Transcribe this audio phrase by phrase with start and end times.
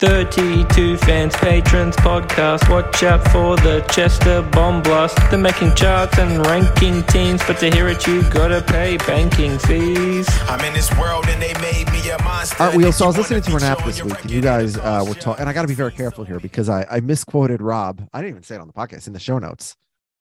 [0.00, 2.70] 32 fans, patrons, podcast.
[2.70, 5.18] Watch out for the Chester bomb blast.
[5.28, 10.26] They're making charts and ranking teams, but to hear it, you gotta pay banking fees.
[10.48, 12.62] I'm in this world and they made me a monster.
[12.62, 12.92] All right, Wheel.
[12.92, 15.40] So I was listening to an app this week, and you guys uh, were talking,
[15.42, 18.00] and I got to be very careful here because I, I misquoted Rob.
[18.14, 19.76] I didn't even say it on the podcast in the show notes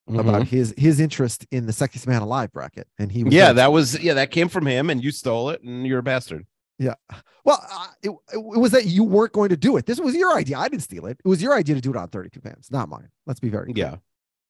[0.09, 3.55] about his his interest in the sexiest man alive bracket, and he was Yeah, very-
[3.55, 6.45] that was yeah, that came from him, and you stole it, and you're a bastard.
[6.79, 6.95] Yeah.
[7.43, 9.85] Well, uh, it, it was that you weren't going to do it.
[9.85, 10.57] This was your idea.
[10.57, 11.19] I didn't steal it.
[11.23, 13.09] It was your idea to do it on 32 fans, not mine.
[13.25, 13.85] Let's be very clear.
[13.85, 13.95] Yeah,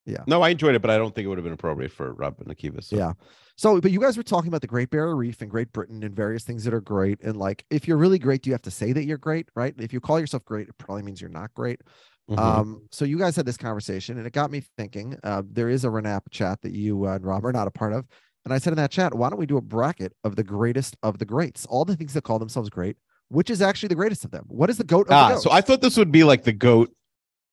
[0.05, 0.23] Yeah.
[0.27, 2.35] No, I enjoyed it, but I don't think it would have been appropriate for Rob
[2.39, 2.83] and Akiva.
[2.83, 2.95] So.
[2.95, 3.13] Yeah.
[3.57, 6.15] So, but you guys were talking about the Great Barrier Reef and Great Britain and
[6.15, 7.19] various things that are great.
[7.21, 9.49] And like, if you're really great, do you have to say that you're great?
[9.55, 9.73] Right.
[9.77, 11.81] If you call yourself great, it probably means you're not great.
[12.29, 12.37] Mhm.
[12.37, 15.17] Um, so you guys had this conversation and it got me thinking.
[15.23, 17.91] Uh, there is a Renap chat that you uh, and Rob are not a part
[17.91, 18.05] of.
[18.45, 20.95] And I said in that chat, why don't we do a bracket of the greatest
[21.03, 21.65] of the greats?
[21.65, 24.45] All the things that call themselves great, which is actually the greatest of them?
[24.47, 26.53] What is the goat of the ah, so I thought this would be like the
[26.53, 26.93] goat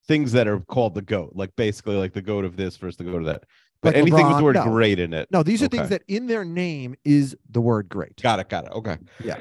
[0.06, 3.04] things that are called the goat, like basically like the goat of this versus the
[3.04, 3.44] goat of that.
[3.82, 4.64] But Like anything with the word No.
[4.64, 5.28] great in it.
[5.30, 5.78] no, these are Okay.
[5.78, 8.22] things that in their name is the word great.
[8.22, 8.48] Got it.
[8.48, 8.72] Got it.
[8.72, 8.96] Okay.
[9.22, 9.36] Yeah.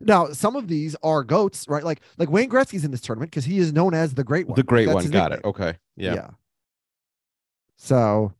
[0.00, 1.84] Now, some of these are goats, right?
[1.84, 4.56] Like like Wayne Gretzky's in this tournament because he is known as the great one.
[4.56, 5.10] The great That's one.
[5.10, 5.40] Got it.
[5.44, 5.74] Okay.
[5.96, 6.30] Yeah.
[7.76, 8.32] So,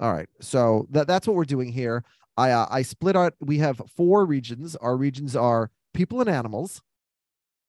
[0.00, 0.28] all right.
[0.40, 2.04] So that that's what we're doing here.
[2.36, 3.34] I uh, I split out.
[3.40, 4.76] We have four regions.
[4.76, 6.82] Our regions are people and animals,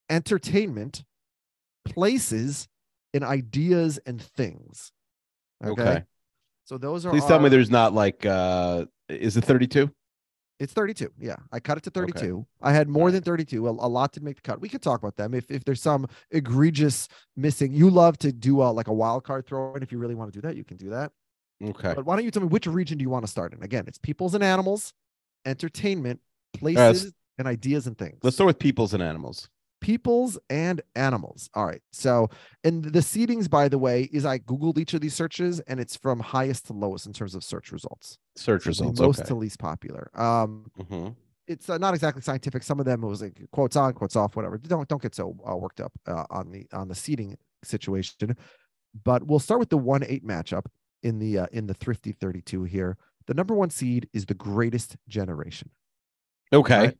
[0.09, 1.03] entertainment,
[1.85, 2.67] places,
[3.13, 4.91] and ideas and things.
[5.63, 5.81] Okay.
[5.81, 6.03] Okay.
[6.65, 7.11] So those are.
[7.11, 9.91] Please tell me there's not like uh is it 32?
[10.59, 11.11] It's 32.
[11.19, 11.35] Yeah.
[11.51, 12.11] I cut it to Okay.
[12.13, 12.45] 32.
[12.61, 13.67] I had more than 32.
[13.67, 14.61] A, a lot to make the cut.
[14.61, 17.73] We could talk about them if, if there's some egregious missing.
[17.73, 20.31] You love to do a, like a wild card throw And If you really want
[20.31, 21.11] to do that, you can do that.
[21.63, 21.93] Okay.
[21.95, 23.63] But why don't you tell me which region do you want to start in?
[23.63, 24.93] Again, it's peoples and animals,
[25.45, 26.19] entertainment,
[26.53, 28.17] places, and ideas and things.
[28.23, 29.49] Let's start with peoples and animals.
[29.81, 31.49] peoples and animals.
[31.53, 31.81] All right.
[31.91, 32.29] So,
[32.63, 35.95] and the seedings, by the way, is I Googled each of these searches and it's
[35.95, 38.17] from highest to lowest in terms of search results.
[38.35, 38.99] Search results.
[38.99, 39.27] most okay.
[39.27, 40.09] to least popular.
[40.15, 41.15] Um, Mhm.
[41.47, 42.63] it's uh, not exactly scientific.
[42.63, 44.57] Some of them it was like quotes on, quotes off, whatever.
[44.57, 48.35] Don't don't get so uh, worked up uh, on the on the seating situation.
[49.03, 50.65] But we'll start with the one eight matchup
[51.05, 52.97] in the uh, in the thrifty thirty two here.
[53.27, 55.69] The number one seed is the greatest generation.
[56.53, 56.79] Okay.
[56.79, 56.97] Right.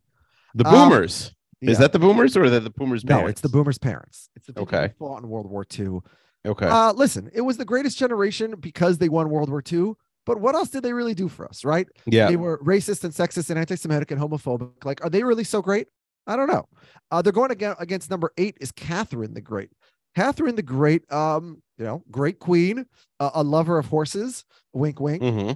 [0.56, 1.32] The Um, boomers.
[1.62, 1.76] Is Yeah.
[1.82, 3.04] that the boomers or are that the boomers?
[3.06, 3.28] no?
[3.28, 4.30] It's the boomers' parents.
[4.36, 6.00] It's the people who fought in World War II.
[6.46, 6.68] Okay.
[6.68, 9.94] Uh, listen, it was the greatest generation because they won World War II.
[10.26, 11.88] But what else did they really do for us, right?
[12.08, 12.28] yeah.
[12.28, 14.84] They were racist and sexist and anti-Semitic and homophobic.
[14.84, 15.88] Like, are they really so great?
[16.28, 16.68] I don't know.
[17.12, 19.70] Uh, they're going against, against number eight is Catherine the Great.
[20.16, 22.86] Catherine the Great, um, you know, great queen,
[23.20, 24.46] uh, a lover of horses.
[24.74, 25.22] Wink, wink.
[25.22, 25.52] hmm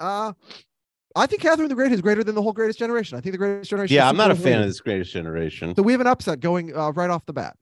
[0.00, 0.32] Uh,
[1.16, 3.16] I think Catherine the Great is greater than the whole Greatest Generation.
[3.16, 3.94] I think the Greatest Generation.
[3.94, 5.74] Yeah, I'm not a fan of this greatest generation.
[5.74, 7.56] So we have an upset going uh, right off the bat.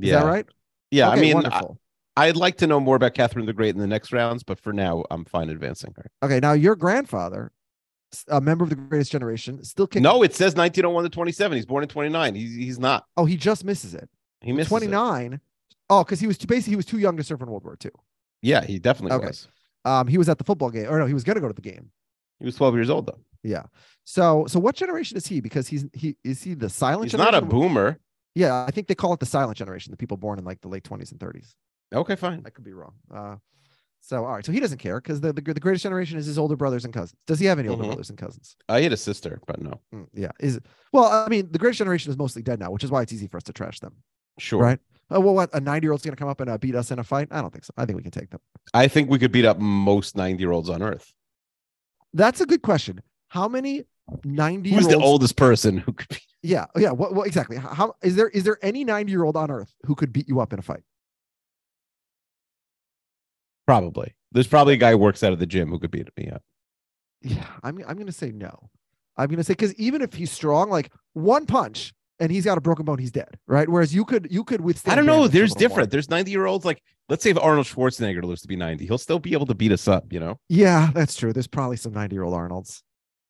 [0.00, 0.20] Is yeah.
[0.20, 0.46] that right?
[0.90, 1.10] Yeah.
[1.10, 1.78] I mean, I, wonderful.
[2.16, 4.72] I'd like to know more about Catherine the Great in the next rounds, but for
[4.72, 6.10] now, I'm fine advancing her.
[6.24, 7.52] okay, now your grandfather,
[8.28, 10.02] a member of the Greatest Generation, still kicking.
[10.02, 11.56] No, it says 1901 to 27.
[11.56, 12.34] He's born in 29.
[12.34, 13.06] He's he's not.
[13.16, 14.10] Oh, he just misses it.
[14.40, 15.40] He misses it.
[15.92, 16.00] 29.
[16.00, 17.76] Oh, because he was too, basically he was too young to serve in World War
[17.84, 17.90] II.
[18.42, 19.26] Yeah, he definitely Okay.
[19.28, 19.48] was.
[19.84, 21.54] Um, he was at the football game, or no, he was going to go to
[21.54, 21.90] the game.
[22.38, 23.20] He was 12 years old though.
[23.42, 23.64] Yeah.
[24.04, 25.40] So, so what generation is he?
[25.40, 27.10] Because he's he is he the silent?
[27.10, 27.34] Generation.
[27.34, 27.98] He's not a boomer.
[28.34, 30.68] Yeah, I think they call it the silent generation, the people born in like the
[30.68, 31.54] late 20s and 30s.
[31.94, 32.42] Okay, fine.
[32.46, 32.94] I could be wrong.
[33.12, 33.36] Uh,
[34.00, 36.38] so all right, so he doesn't care because the, the the greatest generation is his
[36.38, 37.18] older brothers and cousins.
[37.26, 37.88] Does he have any older Mhm.
[37.88, 38.56] brothers and cousins?
[38.68, 39.80] I had a sister, but no.
[39.94, 40.30] Mm, yeah.
[40.40, 40.58] Is
[40.92, 43.28] well, I mean, the greatest generation is mostly dead now, which is why it's easy
[43.28, 43.94] for us to trash them.
[44.38, 44.60] Sure.
[44.60, 44.80] Right.
[45.12, 46.90] Oh, well, what a 90 year old's going to come up and uh, beat us
[46.90, 47.28] in a fight?
[47.30, 47.72] I don't think so.
[47.76, 48.40] I think we can take them.
[48.74, 51.12] I think we could beat up most 90 year olds on earth.
[52.14, 53.00] That's a good question.
[53.28, 53.84] How many
[54.24, 56.16] 90 Who's the year olds- the oldest person who could be?
[56.44, 56.90] Yeah, yeah.
[56.90, 57.56] What, what exactly?
[57.56, 58.28] How- How is there?
[58.28, 60.62] Is there any 90 year old on earth who could beat you up in a
[60.62, 60.82] fight?
[63.66, 64.14] Probably.
[64.32, 66.42] There's probably a guy who works out of the gym who could beat me up.
[67.20, 67.78] Yeah, I'm.
[67.86, 68.70] I'm gonna say no.
[69.16, 72.60] I'm gonna say because even if he's strong, like one punch and he's got a
[72.60, 73.68] broken bone, he's dead, right?
[73.68, 74.92] Whereas you could, you could withstand.
[74.92, 75.26] I don't know.
[75.26, 75.90] There's different.
[75.90, 76.64] There's 90 year olds.
[76.64, 79.54] Like, let's say if Arnold Schwarzenegger lives to be 90, he'll still be able to
[79.54, 80.12] beat us up.
[80.12, 80.38] You know.
[80.48, 81.32] Yeah, that's true.
[81.32, 82.82] There's probably some 90 year old Arnold's.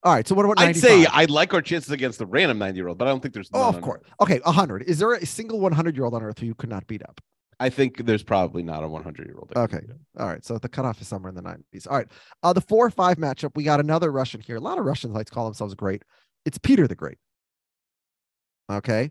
[0.04, 0.28] All right.
[0.28, 0.68] So what about 95?
[0.68, 3.20] I'd say I'd like our chances against the random 90 year old, but I don't
[3.20, 3.48] think there's.
[3.54, 4.02] Oh, of course.
[4.20, 4.82] Okay, 100.
[4.82, 7.18] Is there a single 100 year old on earth who you could not beat up?
[7.58, 9.52] I think there's probably not a 100 year old.
[9.56, 9.80] Okay.
[10.18, 10.44] All right.
[10.44, 11.86] So the cutoff is somewhere in the 90s.
[11.88, 12.08] All right.
[12.42, 14.56] Uh, the four or five matchup, we got another Russian here.
[14.56, 16.02] A lot of Russians like to call themselves great.
[16.44, 17.18] It's Peter the Great.
[18.72, 19.10] Okay.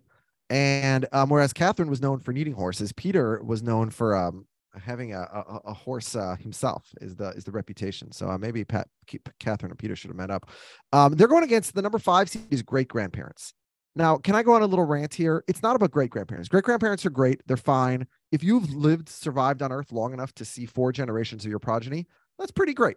[0.50, 4.46] And um, whereas Catherine was known for needing horses, Peter was known for um,
[4.80, 8.12] having a, a, a horse uh, himself is the is the reputation.
[8.12, 8.88] So uh, maybe Pat,
[9.40, 10.50] Catherine and Peter should have met up.
[10.92, 13.54] Um, they're going against the number five seed is great grandparents.
[13.96, 15.44] Now, can I go on a little rant here?
[15.48, 16.48] It's not about great grandparents.
[16.48, 17.42] Great grandparents are great.
[17.46, 18.08] They're fine.
[18.32, 22.08] If you've lived, survived on Earth long enough to see four generations of your progeny,
[22.40, 22.96] that's pretty great.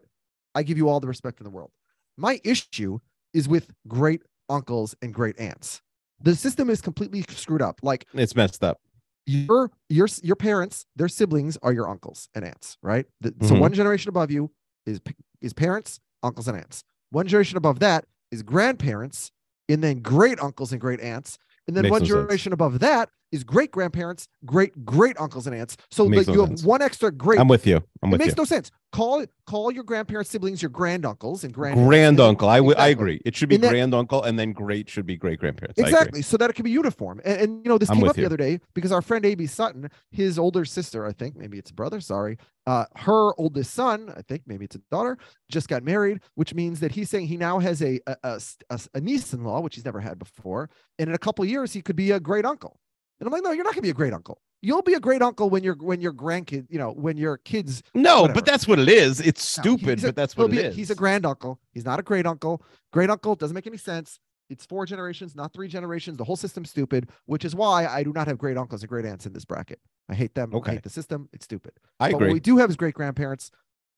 [0.55, 1.73] I give you all the respect in the world.
[2.17, 3.01] My issue
[3.33, 5.83] is with great uncles and great aunts.
[6.25, 7.81] The system is completely screwed up.
[7.83, 8.81] Like It's messed up.
[9.27, 13.07] your your your parents, their siblings are your uncles and aunts, right?
[13.21, 13.61] The- So Mhm.
[13.61, 14.51] one generation above you
[14.87, 15.01] is
[15.43, 16.83] is parents, uncles and aunts.
[17.11, 19.31] One generation above that is grandparents,
[19.69, 21.39] and then great uncles and great aunts,
[21.69, 22.09] and then Makes one no sense.
[22.09, 25.77] generation above that is great grandparents, great great uncles and aunts.
[25.91, 27.39] So like no you have one extra great.
[27.41, 27.77] I'm with you.
[28.03, 28.37] I'm it with makes you.
[28.39, 28.71] no sense.
[28.93, 32.49] Call call your grandparents, siblings, your granduncles and grand Grand uncle.
[32.49, 32.77] I would.
[32.77, 33.21] I agree.
[33.25, 35.81] It should be that- grand uncle, and then great should be great grandparents.
[35.81, 37.21] Exactly, so that it can be uniform.
[37.25, 39.47] And, and, you know, this I'm came up the other day because our friend AB
[39.47, 44.13] Sutton, his older sister, I think maybe it's a brother, sorry, uh, her oldest son,
[44.17, 45.19] I think maybe it's a daughter,
[45.51, 48.41] just got married, which means that he's saying he now has a a, a,
[48.71, 51.97] a, a niece-in-law, which he's never had before, and in a couple years he could
[51.97, 52.79] be a great uncle.
[53.21, 54.41] And I'm like, no, you're not gonna be a great uncle.
[54.63, 57.83] You'll be a great uncle when you're when your grandkid, you know, when your kids
[57.95, 58.35] No, Whatever.
[58.35, 59.21] but that's what it is.
[59.21, 60.75] It's stupid, he's a- but that's what it be- is.
[60.77, 61.61] He's a grand uncle.
[61.73, 62.63] He's not a great uncle.
[62.93, 64.19] Great uncle doesn't make any sense.
[64.51, 66.17] It's four generations, not three generations.
[66.19, 69.05] The whole system's stupid, which is why I do not have great uncles and great
[69.07, 69.81] aunts in this bracket.
[70.09, 70.51] I hate them.
[70.53, 70.73] I Okay.
[70.73, 71.29] hate the system.
[71.33, 71.73] It's stupid.
[72.01, 72.27] I but agree.
[72.29, 73.51] what we do have is great grandparents.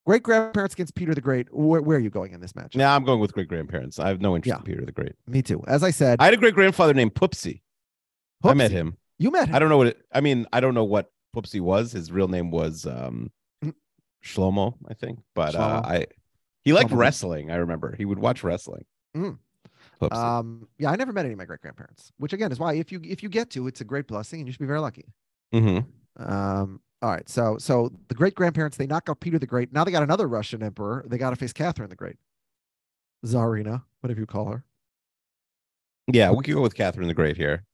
[0.07, 1.53] Great grandparents against Peter the Great.
[1.53, 2.77] Where, where are you going in this match?
[2.77, 3.99] Now I'm going with great grandparents.
[3.99, 4.59] I have no interest Yeah.
[4.59, 5.15] in Peter the Great.
[5.27, 5.65] Me too.
[5.67, 7.63] As I said, I had a great grandfather named Poopsie.
[8.45, 8.97] I met him.
[9.19, 9.55] You met him.
[9.55, 10.47] I don't know what it, I mean.
[10.53, 11.93] I don't know what Poopsie was.
[11.93, 13.31] His real name was um,
[13.65, 13.73] Mm.
[14.25, 15.21] Shlomo, I think.
[15.35, 16.07] But uh, I
[16.65, 16.97] he liked Shlomo.
[16.99, 17.51] wrestling.
[17.51, 18.85] I remember he would watch wrestling.
[19.17, 19.39] Mm.
[20.13, 22.93] Um, yeah, I never met any of my great grandparents, which again is why if
[22.93, 25.07] you if you get to, it's a great blessing, and you should be very lucky.
[25.55, 25.87] Mhm.
[26.19, 27.27] Um, all right.
[27.29, 29.73] So so the great grandparents they knock out Peter the Great.
[29.73, 31.05] Now they got another Russian emperor.
[31.09, 32.17] They got to face Catherine the Great,
[33.25, 34.65] Tsarina, whatever you call her.
[36.13, 37.65] Yeah, we could go with Catherine the Great here.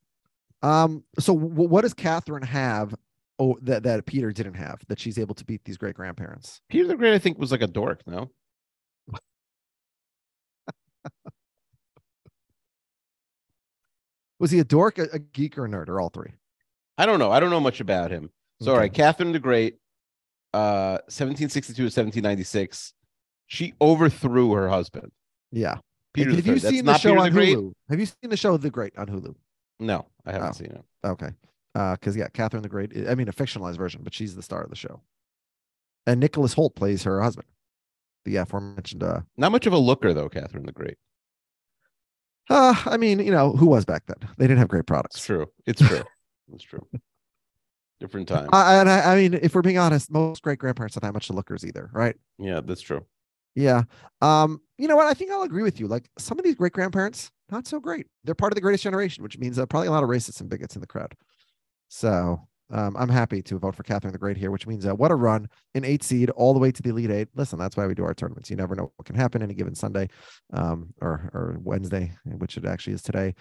[0.63, 1.05] Um.
[1.19, 2.95] So w- what does Catherine have?
[3.39, 6.61] Oh, that that Peter didn't have that she's able to beat these great grandparents.
[6.69, 8.03] Peter the Great, I think, was like a dork.
[8.07, 8.31] No,
[14.39, 16.33] Was he a dork, a, a geek, or a nerd, or all three?
[16.99, 17.31] I don't know.
[17.31, 18.31] I don't know much about him.
[18.61, 18.83] So, all Okay.
[18.83, 19.77] right, Catherine the Great,
[20.53, 22.93] uh, 1762 to 1796.
[23.47, 25.13] She overthrew her husband.
[25.51, 25.79] Yeah.
[26.15, 26.59] Peter have the you.
[26.59, 27.57] That's seen the show Peter on the Great.
[27.57, 27.73] Hulu?
[27.89, 29.35] Have you seen the show The Great on Hulu?
[29.81, 30.53] No, I haven't Oh.
[30.53, 30.85] seen it.
[31.05, 31.31] Okay.
[31.75, 32.93] Uh, because yeah, Catherine the Great.
[33.09, 35.01] I mean, a fictionalized version, but she's the star of the show.
[36.07, 37.49] And Nicholas Hoult plays her husband.
[38.25, 39.03] The aforementioned.
[39.03, 40.97] Uh, Not much of a looker though, Catherine the Great.
[42.51, 44.17] uh, I mean, you know, who was back then?
[44.37, 45.25] They didn't have great It's products.
[45.25, 45.47] true.
[45.67, 46.03] It's true.
[46.53, 46.87] it's true.
[48.01, 48.49] Different time.
[48.53, 51.29] I, and I, I mean, if we're being honest, most great grandparents don't have much
[51.29, 52.17] to lookers either, right?
[52.39, 53.05] yeah, that's true.
[53.55, 53.83] Yeah.
[54.23, 55.07] Um, you know what?
[55.07, 55.87] I think I'll agree with you.
[55.87, 58.07] Like some of these great grandparents, not so great.
[58.25, 60.51] They're part of the greatest generation, which means uh, probably a lot of racists and
[60.51, 61.15] bigots in the crowd.
[61.89, 65.11] So um, I'm happy to vote for Catherine the Great here, which means uh, what
[65.11, 67.29] a run in eight seed all the way to the Elite Eight.
[67.35, 68.49] Listen, that's why we do our tournaments.
[68.49, 70.09] You never know what can happen any given Sunday
[70.55, 73.35] um, or or Wednesday, which it actually is today.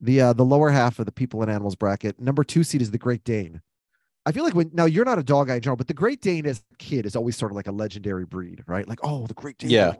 [0.00, 2.90] The uh, the lower half of the people and animals bracket, number two seed is
[2.90, 3.60] the Great Dane.
[4.24, 6.22] I feel like when now you're not a dog guy in general, but the Great
[6.22, 8.88] Dane as a kid is always sort of like a legendary breed, right?
[8.88, 9.70] Like, oh, the Great Dane.
[9.70, 9.94] Yeah.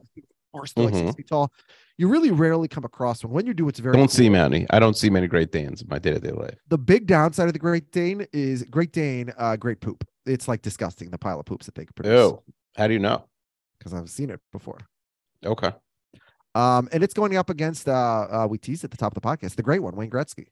[0.53, 1.07] Horse they're like Mhm.
[1.07, 1.53] six feet tall.
[1.99, 3.33] You really rarely come across one.
[3.33, 4.67] When you do, it's very Don't see many.
[4.71, 6.59] I don't see many Great Danes in my day to day life.
[6.69, 10.05] The big downside of the Great Dane is Great Dane, uh, great poop.
[10.25, 12.13] It's like disgusting, the pile of poops that they produce.
[12.13, 12.43] Ew.
[12.77, 13.25] How do you know?
[13.79, 14.79] Because I've seen it before.
[15.45, 15.73] Okay.
[16.55, 19.29] Um, and it's going up against uh, uh we teased at the top of the
[19.29, 20.47] podcast, the great one, Wayne Gretzky.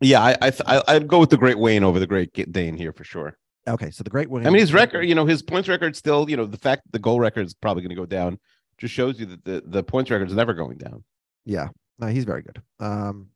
[0.00, 2.92] Yeah, I, I th- I'd go with the Great Wayne over the Great Dane here
[2.92, 3.36] for sure.
[3.66, 4.46] Okay, so the great Wayne.
[4.46, 6.98] I mean, his record, you know, his points record still, you know, the fact the
[6.98, 8.38] goal record is probably going to go down
[8.78, 11.04] just shows you that the, the points record is never going down.
[11.44, 12.62] Yeah, no, he's very good.
[12.80, 13.28] Um,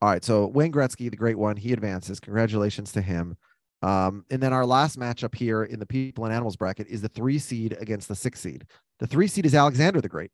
[0.00, 2.18] all right, so Wayne Gretzky, the great one, he advances.
[2.18, 3.36] Congratulations to him.
[3.82, 7.08] Um, and then our last matchup here in the people and animals bracket is the
[7.08, 8.64] three seed against the six seed.
[9.00, 10.30] The three seed is Alexander the Great,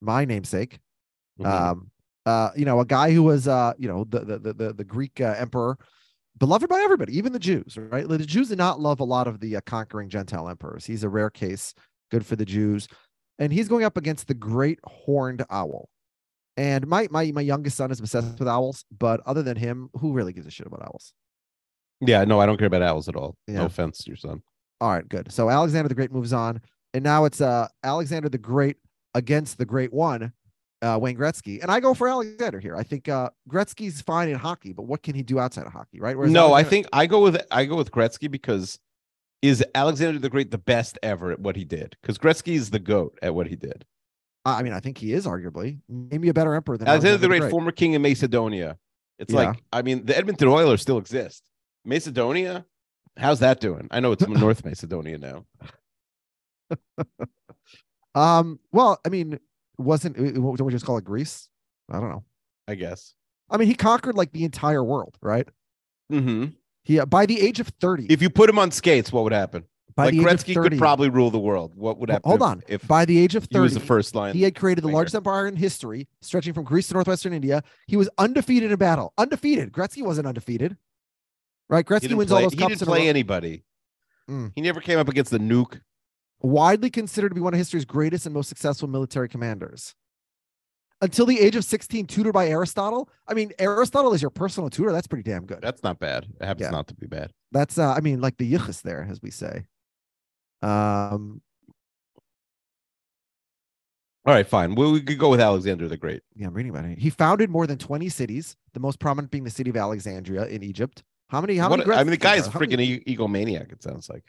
[0.00, 0.78] my namesake.
[1.40, 1.46] Mhm.
[1.46, 1.90] Um,
[2.26, 4.84] uh, you know, a guy who was, uh, you know, the the the the, the
[4.84, 5.76] Greek uh, emperor,
[6.38, 7.76] beloved by everybody, even the Jews.
[7.76, 8.08] Right?
[8.08, 10.86] The Jews did not love a lot of the uh, conquering Gentile emperors.
[10.86, 11.74] He's a rare case,
[12.10, 12.88] good for the Jews,
[13.38, 15.88] and he's going up against the great horned owl.
[16.56, 20.12] And my my my youngest son is obsessed with owls, but other than him, who
[20.12, 21.12] really gives a shit about owls?
[22.00, 23.36] yeah, no, I don't care about owls at all.
[23.46, 23.58] Yeah.
[23.58, 24.42] No offense to your son.
[24.80, 25.32] All right, good.
[25.32, 26.60] So Alexander the Great moves on,
[26.92, 28.76] and now it's uh Alexander the Great
[29.14, 30.32] against the Great One,
[30.82, 32.76] uh, Wayne Gretzky, and I go for Alexander here.
[32.76, 36.00] I think uh, Gretzky's fine in hockey, but what can he do outside of hockey,
[36.00, 36.16] right?
[36.16, 38.78] Whereas no, I think I go with I go with Gretzky because
[39.48, 41.96] is Alexander the Great the best ever at what he did?
[42.00, 43.84] Because Gretzky is the goat at what he did.
[44.46, 47.50] I mean I think he is arguably maybe a better emperor than Alexander the Great,
[47.50, 48.78] former king of Macedonia.
[49.18, 49.40] It's Yeah.
[49.50, 51.42] like I mean the Edmonton Oilers still exist.
[51.84, 52.64] Macedonia,
[53.18, 53.88] how's that doing?
[53.90, 55.44] I know it's North Macedonia now.
[58.16, 59.40] Um, well, I mean,
[59.76, 61.48] wasn't uh, what would we just call it Greece?
[61.90, 62.22] I don't know.
[62.68, 63.12] I guess.
[63.50, 65.48] I mean, he conquered like the entire world, right?
[66.10, 66.44] hmm
[66.84, 68.06] He uh, by the age of thirty.
[68.08, 69.64] If you put him on skates, what would happen?
[69.96, 71.72] by like the age of Gretzky 30 could probably rule the world.
[71.74, 72.28] What would happen?
[72.28, 72.62] Hold if- on.
[72.68, 74.88] If by the age of 30, he was the first line, He had created the
[74.88, 77.62] largest empire in history, stretching from Greece to northwestern India.
[77.86, 79.12] He was undefeated in battle.
[79.18, 79.72] Undefeated.
[79.72, 80.76] Gretzky wasn't undefeated.
[81.68, 81.86] Right?
[81.86, 83.64] Gretzky wins play, all those he cups didn't play anybody.
[84.28, 84.52] Mm.
[84.54, 85.80] He never came up against the nuke.
[86.40, 89.94] widely considered to be one of history's greatest and most successful military commanders.
[91.02, 93.10] Until the age of 16, tutored by Aristotle.
[93.28, 94.92] I mean, Aristotle is your personal tutor.
[94.92, 95.58] That's pretty damn good.
[95.60, 96.26] That's not bad.
[96.40, 96.70] It happens Yeah.
[96.70, 97.32] not to be bad.
[97.52, 99.66] That's uh, I mean, like the yichus there, as we say.
[100.62, 101.42] Um,
[104.26, 104.74] All right, fine.
[104.74, 106.22] Well, we could go with Alexander the Great.
[106.34, 106.98] yeah, I'm reading about it.
[106.98, 110.62] He founded more than 20 cities, the most prominent being the city of Alexandria in
[110.62, 111.02] Egypt.
[111.28, 111.56] How many?
[111.56, 111.92] How What- many?
[111.92, 113.72] I mean, the guy is freaking egomaniac.
[113.72, 114.24] It sounds like.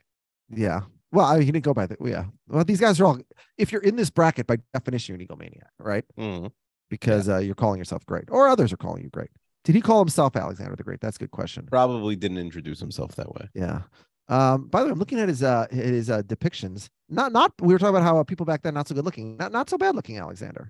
[0.49, 0.81] Yeah.
[1.15, 1.95] Well, I mean, he didn't go by the.
[2.03, 2.25] Yeah.
[2.47, 3.19] Well, these guys are all.
[3.57, 6.03] If you're in this bracket, by definition, you're an egomaniac, right?
[6.19, 6.51] Mhm.
[6.89, 9.29] Because uh, you're calling yourself great, or others are calling you great.
[9.63, 11.01] Did he call himself Alexander the Great?
[11.01, 11.67] That's a good question.
[11.71, 13.49] Probably didn't introduce himself that way.
[13.53, 13.81] Yeah.
[14.27, 14.67] Um.
[14.67, 16.89] By the way, I'm looking at his uh his uh depictions.
[17.09, 17.53] Not not.
[17.61, 19.37] We were talking about how uh, people back then not so good looking.
[19.37, 20.69] Not not so bad looking Alexander.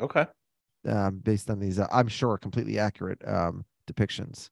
[0.00, 0.26] Okay.
[0.86, 4.48] Um, based on these, uh, I'm sure completely accurate um depictions.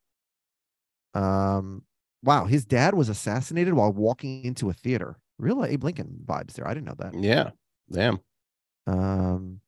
[1.14, 1.83] Um.
[2.25, 5.19] Wow, his dad was assassinated while walking into a theater.
[5.38, 6.66] Real Abe Lincoln vibes there.
[6.66, 7.14] I didn't know that.
[7.14, 7.50] Yeah.
[7.93, 8.21] Damn.
[8.87, 9.61] Um,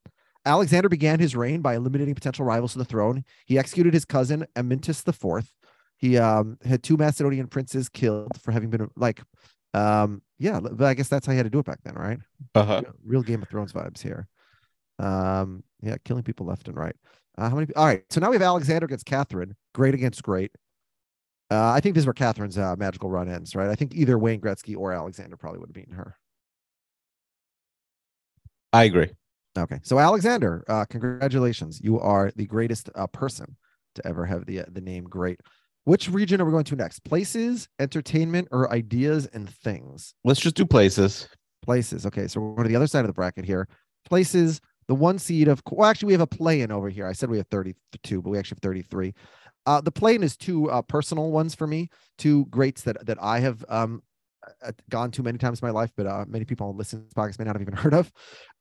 [0.45, 3.25] Alexander began his reign by eliminating potential rivals to the throne.
[3.47, 5.53] He executed his cousin Amyntas IV.
[5.99, 9.23] He um, had two Macedonian princes killed for having been like,
[9.75, 12.19] um, yeah, but I guess that's how he had to do it back then, right?
[12.55, 12.83] Uh-huh.
[12.83, 14.29] Real- Real Game of Thrones vibes here.
[14.99, 16.97] Um, yeah, killing people left and right.
[17.37, 17.73] Uh, how many?
[17.75, 19.55] All right, so now we have Alexander against Catherine.
[19.75, 20.53] Great against great.
[21.50, 23.69] Uh, I think this is where Catherine's uh, magical run ends, right?
[23.69, 26.17] I think either Wayne Gretzky or Alexander probably would have beaten her.
[28.73, 29.11] I agree.
[29.57, 31.81] Okay, so Alexander, uh, congratulations!
[31.81, 33.57] You are the greatest uh, person
[33.95, 35.41] to ever have the uh, the name great.
[35.85, 37.05] Which region are we going to next?
[37.05, 40.15] Places, entertainment, or ideas and things?
[40.25, 41.29] Let's just do places.
[41.62, 42.05] Places.
[42.07, 43.69] Okay, so we're going to the other side of the bracket here.
[44.05, 47.07] Places, the one seed of well, actually we have a play-in over here.
[47.07, 49.15] I said we have 32, but we actually have 33.
[49.66, 53.40] Uh, the play-in is two uh, personal ones for me, two greats that that I
[53.40, 54.02] have um
[54.62, 57.06] uh, gone to many times in my life, but uh, many people on listening to
[57.08, 58.12] this podcast may not have even heard of.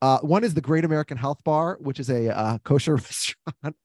[0.02, 3.76] Uh, one is the Great American Health Bar, which is a uh, kosher restaurant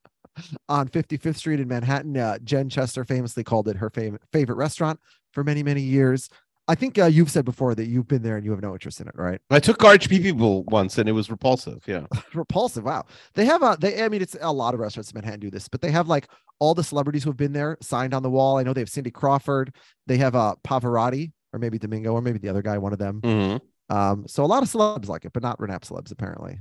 [0.68, 2.40] on 55th Street in Manhattan.
[2.44, 5.00] Jen Chester famously called it her fav- favorite restaurant
[5.32, 6.30] for many, many years.
[6.68, 9.02] I think uh, you've said before that you've been there and you have no interest
[9.02, 9.42] in it, right?
[9.50, 11.84] I took RHP people once and it was repulsive.
[11.88, 12.06] Yeah.
[12.34, 12.84] repulsive.
[12.84, 13.06] Wow.
[13.34, 15.68] They have a they I mean it's a lot of restaurants in Manhattan do this,
[15.68, 16.28] but they have like
[16.60, 18.58] all the celebrities who have been there signed on the wall.
[18.58, 19.76] I know they have Cindy Crawford,
[20.08, 23.22] they have uh Pavarotti or maybe Domingo or maybe the other guy, one of them.
[23.22, 23.62] Mhm.
[23.90, 26.60] Um so a lot of celebs like it, but not Renap celebs apparently.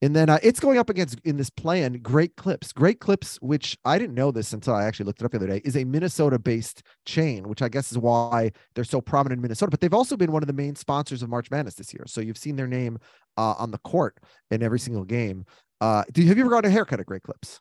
[0.00, 2.72] And then uh, it's going up against in this plan Great Clips.
[2.72, 5.48] Great Clips, which I didn't know this until I actually looked it up the other
[5.48, 9.70] day, is a Minnesota-based chain, which I guess is why they're so prominent in Minnesota.
[9.70, 12.04] But they've also been one of the main sponsors of March Madness this year.
[12.06, 12.98] So you've seen their name
[13.36, 14.18] uh, on the court
[14.50, 15.44] in every single game.
[15.80, 17.60] Uh, do you have you ever gotten a haircut at Great Clips?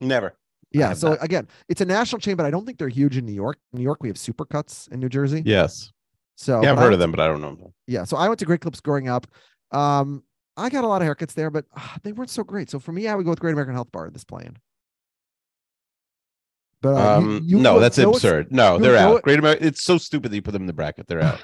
[0.00, 0.36] Never.
[0.70, 0.92] Yeah.
[0.92, 1.24] So not.
[1.24, 3.58] again, it's a national chain, but I don't think they're huge in New York.
[3.72, 5.42] In New York, we have Supercuts in New Jersey.
[5.44, 5.90] Yes.
[6.36, 7.74] So yeah, I've but I heard of them, but I don't know them.
[7.88, 9.26] yeah so i went to great clips growing up
[9.72, 10.22] um
[10.58, 12.92] i got a lot of haircuts there but ah, they weren't so great so for
[12.92, 14.56] me i would go with great american health bar this plan
[16.80, 18.52] but uh, Um, you no, that's no ex- absurd.
[18.52, 19.22] No, they're out.
[19.22, 19.66] Great American.
[19.66, 21.08] It's so stupid that you put them in the bracket.
[21.08, 21.42] They're out.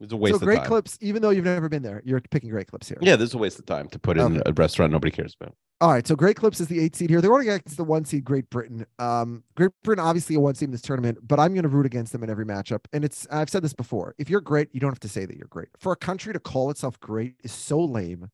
[0.00, 0.64] It's a waste so Great.
[0.64, 2.96] Clips, even though you've never been there, you're picking Great Clips here.
[3.02, 4.42] Yeah, this is a waste of time to put in Okay.
[4.46, 5.54] a restaurant nobody cares about.
[5.82, 7.20] All right, so Great Clips is the eight seed here.
[7.20, 8.86] They're going against the one seed Great Britain.
[8.98, 11.86] Um, Great Britain obviously a one seed in this tournament, but I'm going to root
[11.86, 12.80] against them in every matchup.
[12.92, 15.36] And it's I've said this before: if you're great, you don't have to say that
[15.36, 15.68] you're great.
[15.78, 18.30] For a country to call itself great is so lame.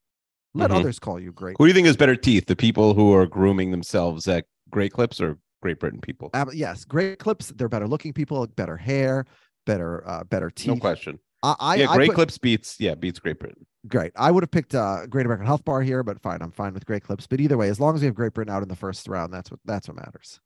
[0.54, 0.76] Let Mhm.
[0.80, 1.56] others call you great.
[1.58, 2.46] Who do you think has better teeth?
[2.46, 6.30] The people who are grooming themselves at Great Clips or Great Britain people?
[6.32, 7.52] Uh, yes, Great Clips.
[7.56, 9.24] They're better looking people, better hair,
[9.66, 10.68] better uh, better teeth.
[10.68, 11.18] No question.
[11.58, 13.66] I, yeah, Great put- Clips beats yeah beats Great Britain.
[13.86, 14.12] great.
[14.16, 16.86] I would have picked uh, Great American Health Bar here, but fine, I'm fine with
[16.86, 17.26] Great Clips.
[17.26, 19.32] But either way, as long as we have Great Britain out in the first round,
[19.32, 20.40] that's what that's what matters.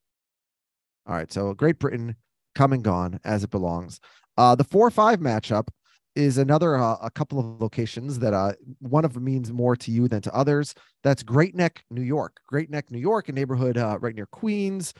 [1.06, 2.16] All right, so Great Britain
[2.54, 4.00] come and gone as it belongs.
[4.36, 5.68] Uh, the four five matchup
[6.16, 9.90] is another uh, a couple of locations that uh, one of them means more to
[9.90, 10.74] you than to others.
[11.04, 12.38] That's Great Neck, New York.
[12.46, 14.92] Great Neck, New York, a neighborhood uh, right near Queens.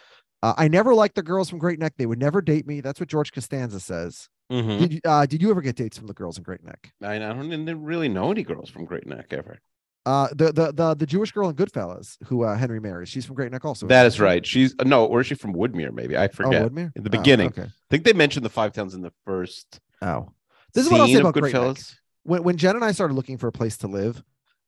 [0.42, 1.94] Uh, I never liked the girls from Great Neck.
[1.98, 2.80] They would never date me.
[2.80, 4.28] That's what George Costanza says.
[4.50, 4.78] Mhm.
[4.78, 6.92] Did you, uh, did you ever get dates from the girls in Great Neck?
[7.02, 9.58] I, I don't even really know any girls from Great Neck ever.
[10.06, 13.36] Uh, the the the the Jewish girl in Goodfellas, who uh, Henry marries, she's from
[13.36, 13.86] Great Neck also.
[13.86, 14.44] That is right.
[14.44, 15.92] She's no, or is she from Woodmere?
[15.92, 16.62] Maybe I forget.
[16.62, 16.72] Oh, forget.
[16.72, 16.92] Woodmere?
[16.96, 17.62] In the Oh, beginning, okay.
[17.64, 19.78] I think they mentioned the five towns in the first.
[20.02, 20.30] Oh,
[20.72, 21.78] this is what I'll say about Great Neck.
[22.24, 24.22] When when Jen and I started looking for a place to live,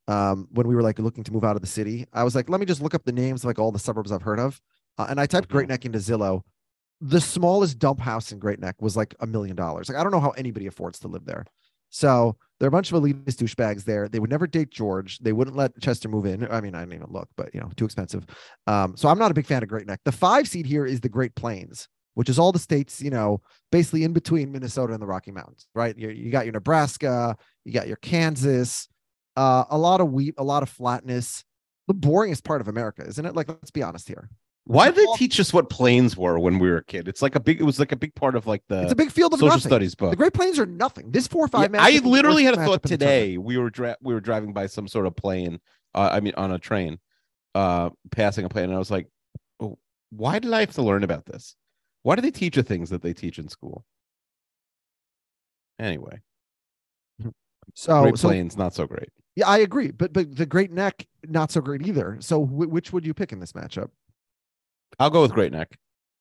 [0.06, 2.48] um, when we were like looking to move out of the city, I was like,
[2.50, 4.60] let me just look up the names of like all the suburbs I've heard of,
[4.98, 5.70] uh, and I typed Great Mhm.
[5.70, 6.42] Neck into Zillow.
[7.04, 9.88] The smallest dump house in Great Neck was like a million dollars.
[9.88, 11.44] Like I don't know how anybody affords to live there.
[11.90, 14.08] So there are a bunch of elitist douchebags there.
[14.08, 15.18] They would never date George.
[15.18, 16.48] They wouldn't let Chester move in.
[16.50, 18.24] I mean, I didn't even look, but you know, too expensive.
[18.66, 20.00] Um, so I'm not a big fan of Great Neck.
[20.04, 23.42] The five seed here is the Great Plains, which is all the states, you know,
[23.70, 25.96] basically in between Minnesota and the Rocky Mountains, right?
[25.98, 28.88] You, you got your Nebraska, you got your Kansas,
[29.36, 31.44] uh, a lot of wheat, a lot of flatness.
[31.88, 33.34] The boringest part of America, isn't it?
[33.34, 34.30] Like, let's be honest here.
[34.64, 37.08] Why did they teach us what plains were when we were a kid?
[37.08, 37.60] It's like a big.
[37.60, 39.56] It was like a big part of like the It's a big field of social
[39.56, 39.68] nothing.
[39.68, 40.10] studies book.
[40.10, 41.10] The Great Plains are nothing.
[41.10, 41.70] This four or five.
[41.72, 43.22] matchup I literally had a thought matchup in the tournament.
[43.24, 43.38] today.
[43.38, 45.58] We were dra- we were driving by some sort of plain.
[45.94, 47.00] Uh, I mean, on a train,
[47.56, 49.08] uh, passing a plain, and I was like,
[49.58, 49.78] oh,
[50.10, 51.56] "Why did I have to learn about this?
[52.04, 53.84] Why do they teach the things that they teach in school?"
[55.78, 56.20] Anyway,
[57.74, 59.08] So, Great so Plains not so great.
[59.34, 59.90] yeah, I agree.
[59.90, 62.18] But but the Great Neck not so great either.
[62.20, 63.90] So wh- which would you pick in this matchup?
[64.98, 65.76] I'll go with Great Neck.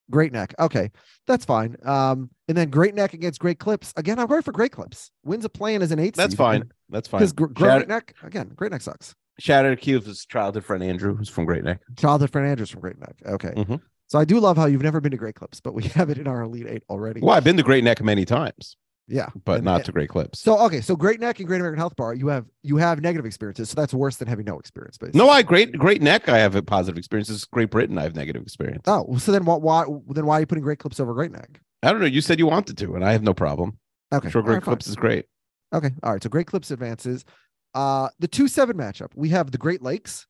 [0.09, 0.53] Great Neck.
[0.59, 0.91] Okay,
[1.27, 1.77] that's fine.
[1.85, 3.93] Um, and then Great Neck against Great Clips.
[3.95, 5.09] Again, I'm going for Great Clips.
[5.23, 6.15] Wins a play-in as an eight.
[6.15, 6.69] That's fine.
[6.89, 7.19] That's fine.
[7.21, 8.51] Because Shout, Great Neck again.
[8.55, 9.15] Great Neck sucks.
[9.39, 11.79] shout out to Keith's childhood friend Andrew, who's from Great Neck.
[11.97, 13.15] Childhood friend Andrews from Great Neck.
[13.25, 13.53] Okay.
[13.55, 13.81] Mhm.
[14.07, 16.17] So I do love how you've never been to Great Clips, but we have it
[16.17, 17.21] in our Elite Eight already.
[17.21, 18.75] Well, I've been to Great Neck many times,
[19.07, 19.27] Yeah.
[19.45, 20.39] but And- not to Great Clips.
[20.39, 23.25] So okay, so Great Neck and Great American Health Bar, you have you have negative
[23.25, 24.97] experiences, so that's worse than having no experience.
[24.97, 26.29] But no, I great Great Neck.
[26.29, 27.45] I have a positive experiences.
[27.45, 28.83] Great Britain, I have negative experience.
[28.87, 29.61] Oh, so then what?
[29.61, 30.25] Why then?
[30.25, 31.59] Why are you putting Great Clips over Great Neck?
[31.83, 32.05] I don't know.
[32.07, 33.77] You said you wanted to, and I have no problem.
[34.13, 34.27] Okay.
[34.27, 34.73] I'm sure Great right, fine.
[34.73, 35.25] Clips is great.
[35.73, 35.91] Okay.
[36.03, 36.21] All right.
[36.23, 37.25] So Great Clips advances.
[37.73, 39.11] Uh, the two seven matchup.
[39.15, 40.27] We have the Great Lakes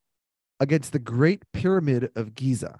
[0.59, 2.79] against the Great Pyramid of Giza.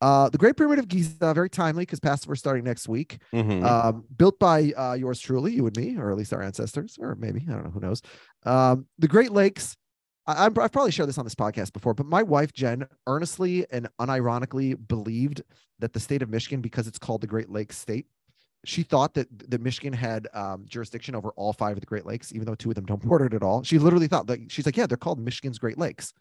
[0.00, 3.18] Uh, the Great Pyramid of Giza, very timely because Passover starting next week.
[3.32, 3.64] Mhm.
[3.64, 7.14] Um, built by uh, yours truly, you and me, or at least our ancestors, or
[7.14, 8.02] maybe I don't know, who knows.
[8.44, 9.76] Um, the Great Lakes.
[10.26, 13.88] I, I've probably shared this on this podcast before, but my wife Jen earnestly and
[14.00, 15.42] unironically believed
[15.78, 18.06] that the state of Michigan, because it's called the Great Lakes State,
[18.64, 22.32] she thought that that Michigan had um, jurisdiction over all five of the Great Lakes,
[22.34, 23.62] even though two of them don't border it at all.
[23.62, 26.12] She literally thought that she's like, yeah, they're called Michigan's Great Lakes,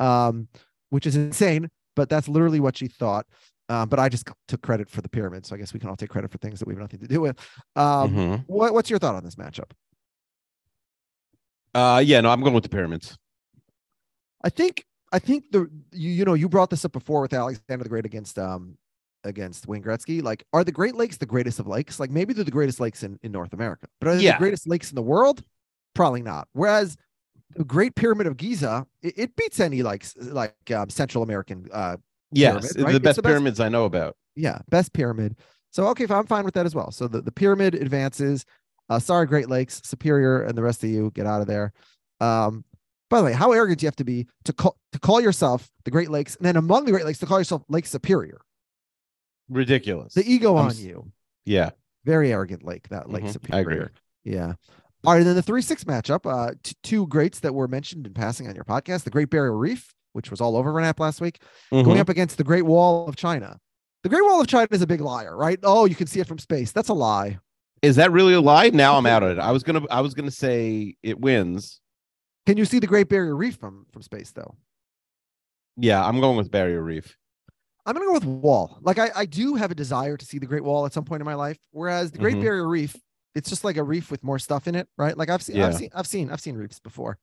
[0.00, 0.48] um,
[0.90, 3.26] which is insane, but that's literally what she thought.
[3.68, 5.96] Um, but I just took credit for the pyramid, so I guess we can all
[5.96, 7.38] take credit for things that we have nothing to do with.
[7.76, 8.44] Um, Mhm.
[8.46, 9.70] what, what's your thought on this matchup?
[11.74, 13.16] Uh, yeah, no, I'm going with the pyramids.
[14.42, 17.82] I think I think the you you know you brought this up before with Alexander
[17.82, 18.76] the Great against um
[19.24, 20.22] against Wayne Gretzky.
[20.22, 21.98] Like, are the Great Lakes the greatest of lakes?
[21.98, 24.32] Like, maybe they're the greatest lakes in, in North America, but are they Yeah.
[24.32, 25.42] the greatest lakes in the world?
[25.94, 26.46] Probably not.
[26.52, 26.96] Whereas
[27.56, 31.68] the Great Pyramid of Giza, it, it beats any like like um, Central American.
[31.72, 31.96] Uh,
[32.36, 32.92] Yes, Pyramid, right?
[32.94, 34.16] the best the best- pyramids I know about.
[34.34, 35.36] yeah, best pyramid.
[35.70, 36.90] So okay, I'm fine with that as well.
[36.90, 38.44] So the, the pyramid advances.
[38.90, 41.72] Uh, sorry, Great Lakes, Superior, and the rest of you get out of there.
[42.20, 42.64] Um,
[43.08, 45.70] by the way, how arrogant do you have to be to call to call yourself
[45.84, 48.40] the Great Lakes, and then among the Great Lakes to call yourself Lake Superior?
[49.48, 50.14] Ridiculous.
[50.14, 51.12] The ego I'm on you.
[51.44, 51.70] Yeah.
[52.04, 53.60] Very arrogant lake, that Lake Mhm, I Superior.
[53.70, 53.88] agree.
[54.24, 54.54] Yeah.
[55.06, 56.24] All right, and then the three six matchup.
[56.30, 59.56] Uh, t- two greats that were mentioned in passing on your podcast: the Great Barrier
[59.56, 61.40] Reef, which was all over Renap last week,
[61.70, 61.98] going Mhm.
[61.98, 63.58] up against the Great Wall of China.
[64.02, 65.58] The Great Wall of China is a big liar, right?
[65.62, 66.72] Oh, you can see it from space.
[66.72, 67.38] That's a lie.
[67.82, 68.68] Is that really a lie?
[68.70, 69.38] Now I'm out of it.
[69.38, 71.80] I was gonna I was gonna say it wins.
[72.46, 74.54] Can you see the Great Barrier Reef from from space though?
[75.76, 77.16] Yeah, I'm going with Barrier Reef.
[77.86, 78.78] I'm gonna go with Wall.
[78.80, 81.20] Like I, I do have a desire to see the Great Wall at some point
[81.20, 81.58] in my life.
[81.72, 82.42] Whereas the Great Mhm.
[82.42, 82.96] Barrier Reef,
[83.34, 85.16] It's just like a reef with more stuff in it, right?
[85.16, 87.18] Like I've seen, I've seen, I've seen, I've seen reefs before.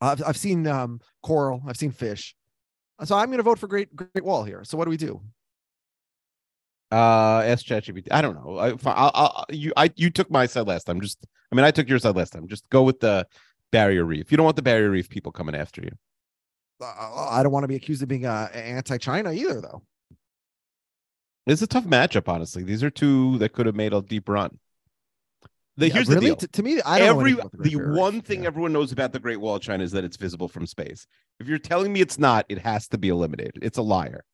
[0.00, 2.34] I've I've seen um coral, I've seen fish.
[3.04, 4.64] So I'm gonna vote for Great Great Wall here.
[4.64, 5.20] So what do we do?
[6.92, 8.08] Uh, ask ChatGPT.
[8.12, 8.56] I don't know.
[8.58, 11.00] I, I'll, I'll, you, I, you took my side last time.
[11.00, 12.46] Just, I mean, I took your side last time.
[12.46, 13.26] Just go with the
[13.72, 14.30] barrier reef.
[14.30, 15.90] You don't want the barrier reef people coming after you.
[16.80, 19.82] I don't want to be accused of being uh, anti-China either, though.
[21.46, 22.62] It's a tough matchup, honestly.
[22.62, 24.58] These are two that could have made a deep run.
[25.76, 26.20] The, Yeah, here's really?
[26.20, 26.36] the deal.
[26.36, 28.46] To, to me, I don't Every the, Great one thing Yeah.
[28.46, 31.06] everyone knows about the Great Wall of China is that it's visible from space.
[31.40, 33.58] If you're telling me it's not, it has to be eliminated.
[33.60, 34.24] It's a liar.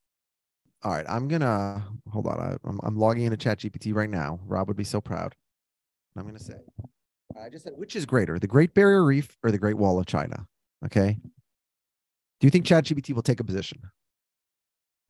[0.83, 2.41] All right, I'm gonna hold on.
[2.41, 4.41] I, I'm I'm logging into ChatGPT right now.
[4.47, 5.35] Rob would be so proud.
[6.17, 6.55] I'm gonna say,
[7.39, 10.07] I just said, which is greater, the Great Barrier Reef or the Great Wall of
[10.07, 10.47] China?
[10.87, 11.19] Okay.
[11.23, 13.83] Do you think ChatGPT will take a position?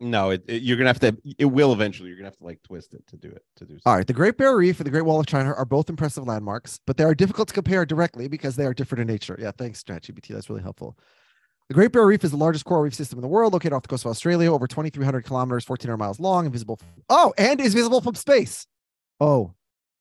[0.01, 1.17] No, it, it- you're gonna have to.
[1.39, 2.09] It will eventually.
[2.09, 3.75] You're gonna have to like twist it to do it to do.
[3.85, 3.97] All So.
[3.99, 6.81] right, the Great Barrier Reef and the Great Wall of China are both impressive landmarks,
[6.87, 9.37] but they are difficult to compare directly because they are different in nature.
[9.39, 10.29] Yeah, thanks, ChatGPT.
[10.29, 10.97] That's really helpful.
[11.69, 13.83] The Great Barrier Reef is the largest coral reef system in the world, located off
[13.83, 16.81] the coast of Australia, over 2,300 kilometers, 1,400 miles long, and visible.
[17.09, 18.67] Oh, and is visible from space.
[19.21, 19.53] Oh,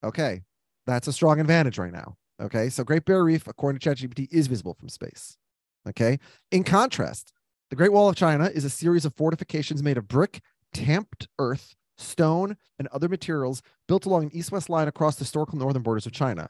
[0.03, 0.41] okay.
[0.87, 2.15] That's a strong advantage right now.
[2.41, 5.37] Okay, so Great Barrier Reef, according to ChatGPT, is visible from space.
[5.87, 6.19] Okay.
[6.51, 7.33] In contrast,
[7.69, 10.41] the Great Wall of China is a series of fortifications made of brick,
[10.73, 15.83] tamped earth, stone, and other materials built along an east-west line across the historical northern
[15.83, 16.49] borders of China.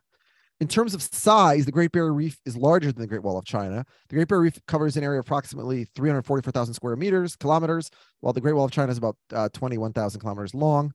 [0.61, 3.45] In terms of size, the Great Barrier Reef is larger than the Great Wall of
[3.45, 3.85] China.
[4.07, 7.89] The Great Barrier Reef covers an area of approximately 344,000 square meters, kilometers,
[8.21, 10.93] while the Great Wall of China is about uh, 21,000 kilometers long.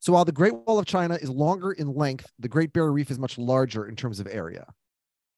[0.00, 3.10] So while the Great Wall of China is longer in length, the Great Barrier Reef
[3.10, 4.66] is much larger in terms of area.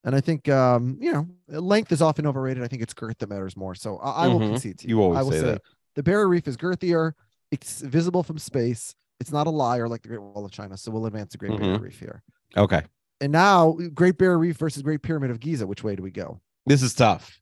[0.09, 2.63] And I think, um, you know, length is often overrated.
[2.63, 3.75] I think it's girth that matters more.
[3.75, 4.53] So I, I will Mhm.
[4.53, 4.97] concede to you.
[4.97, 5.63] You always I will say that.
[5.97, 7.13] the Barrier Reef is girthier.
[7.51, 8.95] It's visible from space.
[9.21, 10.79] It's not a liar like the Great Wall of China.
[10.79, 11.83] So we'll advance the Great Barrier Mhm.
[11.83, 12.23] Reef here.
[12.57, 12.85] Okay,
[13.21, 15.67] And now, Great Barrier Reef versus Great Pyramid of Giza.
[15.67, 16.41] Which way do we go?
[16.65, 17.39] this is tough.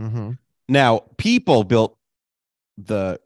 [0.00, 0.32] Mm-hmm.
[0.68, 1.96] Now, people built
[2.78, 3.20] the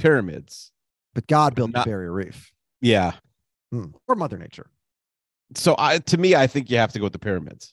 [0.00, 0.72] pyramids.
[1.14, 3.12] But God built Not- the Barrier Reef, Yeah.
[3.70, 3.86] Hmm.
[4.08, 4.68] or Mother Nature,
[5.54, 7.72] So, I to me, I think you have to go with the pyramids.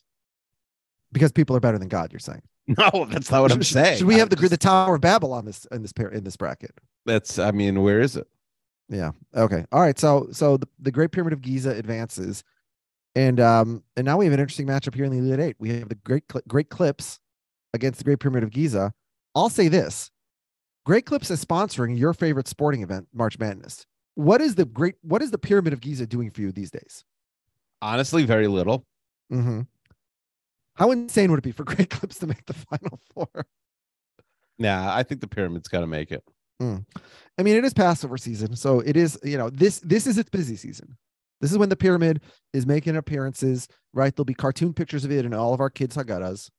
[1.14, 2.12] Because people are better than God.
[2.12, 2.42] You're saying?
[2.66, 3.98] No, that's not what I'm Should- saying.
[3.98, 6.24] Should we have the just- the Tower of Babel on this in this pair in
[6.24, 6.72] this bracket?
[7.06, 7.38] That's.
[7.38, 8.26] I mean, where is it?
[8.88, 9.10] Yeah.
[9.34, 9.64] Okay.
[9.72, 9.98] All right.
[9.98, 12.42] So so the, the Great Pyramid of Giza advances,
[13.14, 15.56] and um and now we have an interesting matchup here in the Elite Eight.
[15.58, 17.20] We have the Great Cl- Great Clips
[17.74, 18.94] against the Great Pyramid of Giza.
[19.34, 20.10] I'll say this:
[20.86, 23.84] Great Clips is sponsoring your favorite sporting event, March Madness.
[24.14, 24.94] What is the great?
[25.02, 27.04] What is the Pyramid of Giza doing for you these days?
[27.82, 28.86] Honestly, very little.
[29.30, 29.62] Mm-hmm.
[30.76, 33.46] How insane would it be for Great Clips to make the Final Four?
[34.58, 36.22] Nah, I think the pyramid's got to make it.
[37.38, 39.18] I mean, it is Passover season, so it is.
[39.24, 40.96] You know, this this is its busy season.
[41.40, 43.68] This is when the pyramid is making appearances.
[43.92, 46.50] Right, there'll be cartoon pictures of it in all of our kids' haggadahs.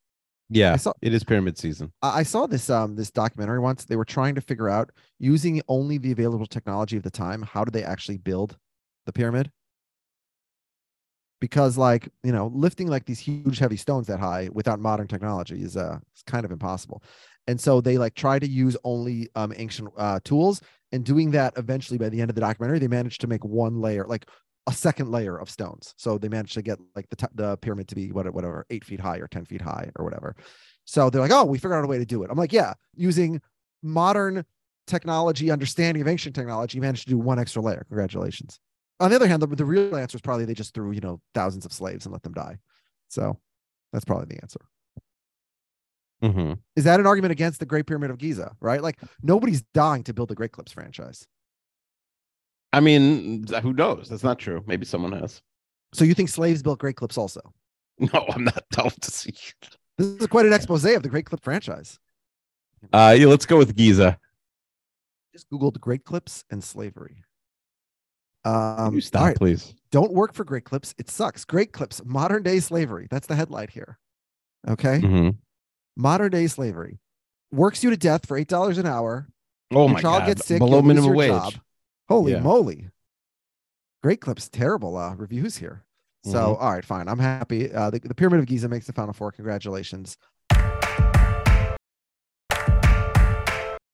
[0.49, 1.91] Yeah, saw it is pyramid season.
[2.01, 3.85] I I saw this um this documentary once.
[3.85, 7.41] They were trying to figure out using only the available technology of the time.
[7.41, 8.57] How do they actually build
[9.05, 9.51] the pyramid?
[11.41, 15.61] Because like you know, lifting like these huge heavy stones that high without modern technology
[15.61, 17.03] is uh kind of impossible.
[17.47, 20.61] And so they like try to use only um ancient uh tools.
[20.91, 23.81] And doing that eventually by the end of the documentary, they managed to make one
[23.81, 24.27] layer, like
[24.67, 25.93] a second layer of stones.
[25.97, 28.85] So they managed to get like the t- the pyramid to be what whatever eight
[28.85, 30.35] feet high or ten feet high or whatever.
[30.85, 32.31] So they're like, oh, we figured out a way to do it.
[32.31, 33.41] I'm like, yeah, using
[33.83, 34.45] modern
[34.87, 37.85] technology, understanding of ancient technology, you managed to do one extra layer.
[37.89, 38.59] Congratulations.
[38.99, 41.19] On the other hand, the, the real answer is probably they just threw, you know,
[41.33, 42.59] thousands of slaves and let them die.
[43.09, 43.37] So
[43.91, 44.61] that's probably the answer.
[46.21, 48.55] hmm Is that an argument against the Great Pyramid of Giza?
[48.61, 48.81] Right?
[48.81, 51.27] Like nobody's dying to build the Great Clips franchise.
[52.73, 54.09] I mean, who knows?
[54.09, 54.63] That's not true.
[54.67, 55.41] Maybe someone has.
[55.93, 57.41] So you think slaves built Great Clips also?
[57.97, 59.33] No, I'm not down to see.
[59.97, 61.97] This is quite an expose of the Great Clip franchise.
[62.91, 64.19] Uh, yeah, let's go with Giza.
[65.31, 67.24] Just Googled Great Clips and slavery.
[68.45, 69.35] Um, you stop, right.
[69.35, 69.73] please.
[69.91, 70.93] don't work for Great Clips.
[70.97, 71.43] It sucks.
[71.45, 73.07] Great Clips, modern day slavery.
[73.09, 73.97] That's the headline here.
[74.67, 74.99] Okay.
[75.01, 75.29] Mm-hmm.
[75.97, 76.99] Modern day slavery
[77.51, 79.27] works you to death for $8 an hour.
[79.73, 80.59] Oh Your my child god, gets sick.
[80.59, 81.29] below minimum wage.
[81.31, 81.53] job.
[82.07, 82.39] Holy Yeah.
[82.39, 82.89] moly.
[84.03, 85.83] Great Clips, terrible uh, reviews here.
[86.23, 86.63] So, Mm-hmm.
[86.63, 87.07] all right, fine.
[87.07, 87.71] I'm happy.
[87.71, 89.31] Uh, the, the Pyramid of Giza makes the Final Four.
[89.31, 90.17] Congratulations.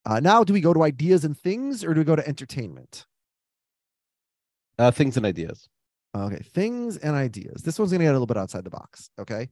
[0.03, 3.05] Uh, now, do we go to ideas and things or do we go to entertainment?
[4.77, 5.69] Uh, things and ideas.
[6.15, 7.63] Okay, things and ideas.
[7.63, 9.09] This one's going to get a little bit outside the box.
[9.19, 9.49] Okay.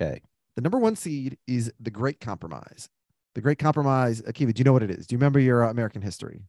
[0.00, 0.20] Okay.
[0.54, 2.88] The number one seed is the Great Compromise.
[3.34, 5.06] The Great Compromise, Akiva, do you know what it is?
[5.06, 6.42] Do you remember your uh, American history?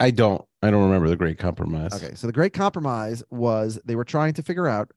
[0.00, 0.44] I don't.
[0.62, 1.94] I don't remember the Great Compromise.
[1.94, 4.90] Okay, so the Great Compromise was they were trying to figure out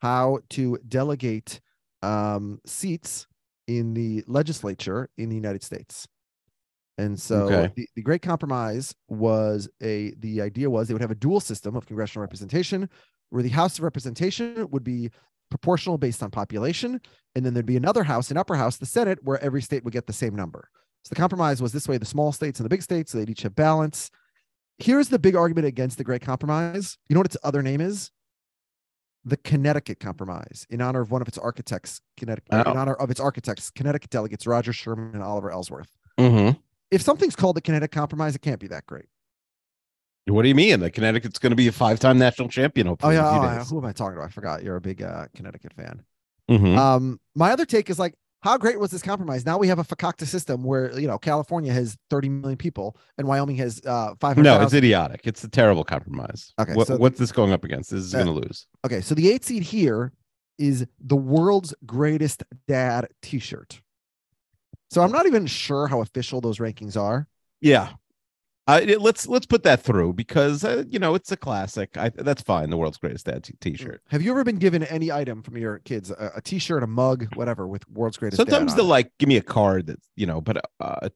[0.00, 1.60] how to delegate
[2.02, 3.26] um, seats
[3.66, 6.06] in the legislature in the United States.
[6.98, 7.72] And so Okay.
[7.76, 11.74] the, the Great Compromise was a the idea was they would have a dual system
[11.76, 12.88] of congressional representation
[13.30, 15.10] where the House of Representation would be
[15.50, 17.00] proportional based on population,
[17.34, 19.92] and then there'd be another house, an upper house, the Senate, where every state would
[19.92, 20.68] get the same number.
[21.04, 23.30] So the compromise was this way: the small states and the big states, so they'd
[23.30, 24.10] each have balance.
[24.78, 26.96] Here's the big argument against the Great Compromise.
[27.08, 28.10] You know what its other name is?
[29.24, 32.70] The Connecticut Compromise, in honor of one of its architects, Connecticut, Oh.
[32.72, 35.88] in honor of its architects, Connecticut delegates Roger Sherman and Oliver Ellsworth.
[36.18, 36.58] Mm-hmm.
[36.94, 39.06] If something's called the Connecticut Compromise, it can't be that great.
[40.26, 40.80] What do you mean?
[40.80, 42.88] The Connecticut's going to be a five-time national champion.
[42.88, 44.24] Oh yeah, oh, yeah, who am I talking to?
[44.24, 44.62] I forgot.
[44.62, 46.02] You're a big uh, Connecticut fan.
[46.50, 46.76] Mhm.
[46.78, 49.44] Um, my other take is like, how great was this compromise?
[49.44, 53.26] Now we have a fakakta system where you know California has 30 million people and
[53.26, 54.42] Wyoming has uh 500.
[54.42, 55.22] No, it's idiotic.
[55.24, 56.52] It's a terrible compromise.
[56.60, 57.90] Okay, What, so what's this going up against?
[57.90, 58.66] This is Uh, going to lose.
[58.86, 59.00] okay.
[59.00, 60.12] So the eight seed here
[60.58, 63.80] is the world's greatest dad T-shirt.
[64.94, 67.26] So I'm not even sure how official those rankings are.
[67.60, 67.94] Yeah.
[68.68, 71.96] Uh, it- let's let's put that through because uh, you know it's a classic.
[71.98, 72.70] I, that's fine.
[72.70, 74.00] The world's greatest dad t- t-shirt.
[74.08, 77.26] Have you ever been given any item from your kids, a, a T-shirt, a mug,
[77.34, 78.36] whatever, with world's greatest?
[78.38, 81.08] Sometimes they'll like give me a card that you know, but uh,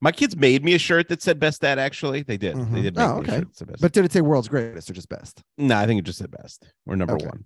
[0.00, 1.78] my kids made me a shirt that said best dad.
[1.78, 2.56] Actually, they did.
[2.56, 2.72] Mhm.
[2.72, 3.38] They did make Oh, okay.
[3.40, 3.82] shirt that best.
[3.82, 5.42] But did it say world's greatest or just best?
[5.58, 6.72] no, I think it just said best.
[6.86, 7.26] We're number Okay.
[7.26, 7.44] one.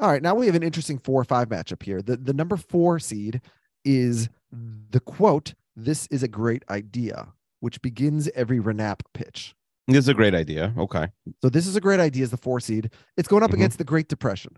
[0.00, 2.02] All right, now we have an interesting four or five matchup here.
[2.02, 3.40] The the number four seed
[3.84, 7.28] is the quote, "This is a great idea,"
[7.60, 9.54] which begins every Renap pitch.
[9.86, 10.74] This is a great idea.
[10.76, 11.08] Okay.
[11.40, 12.90] So this is a great idea as the four seed.
[13.16, 13.54] It's going up Mhm.
[13.54, 14.56] against the Great Depression.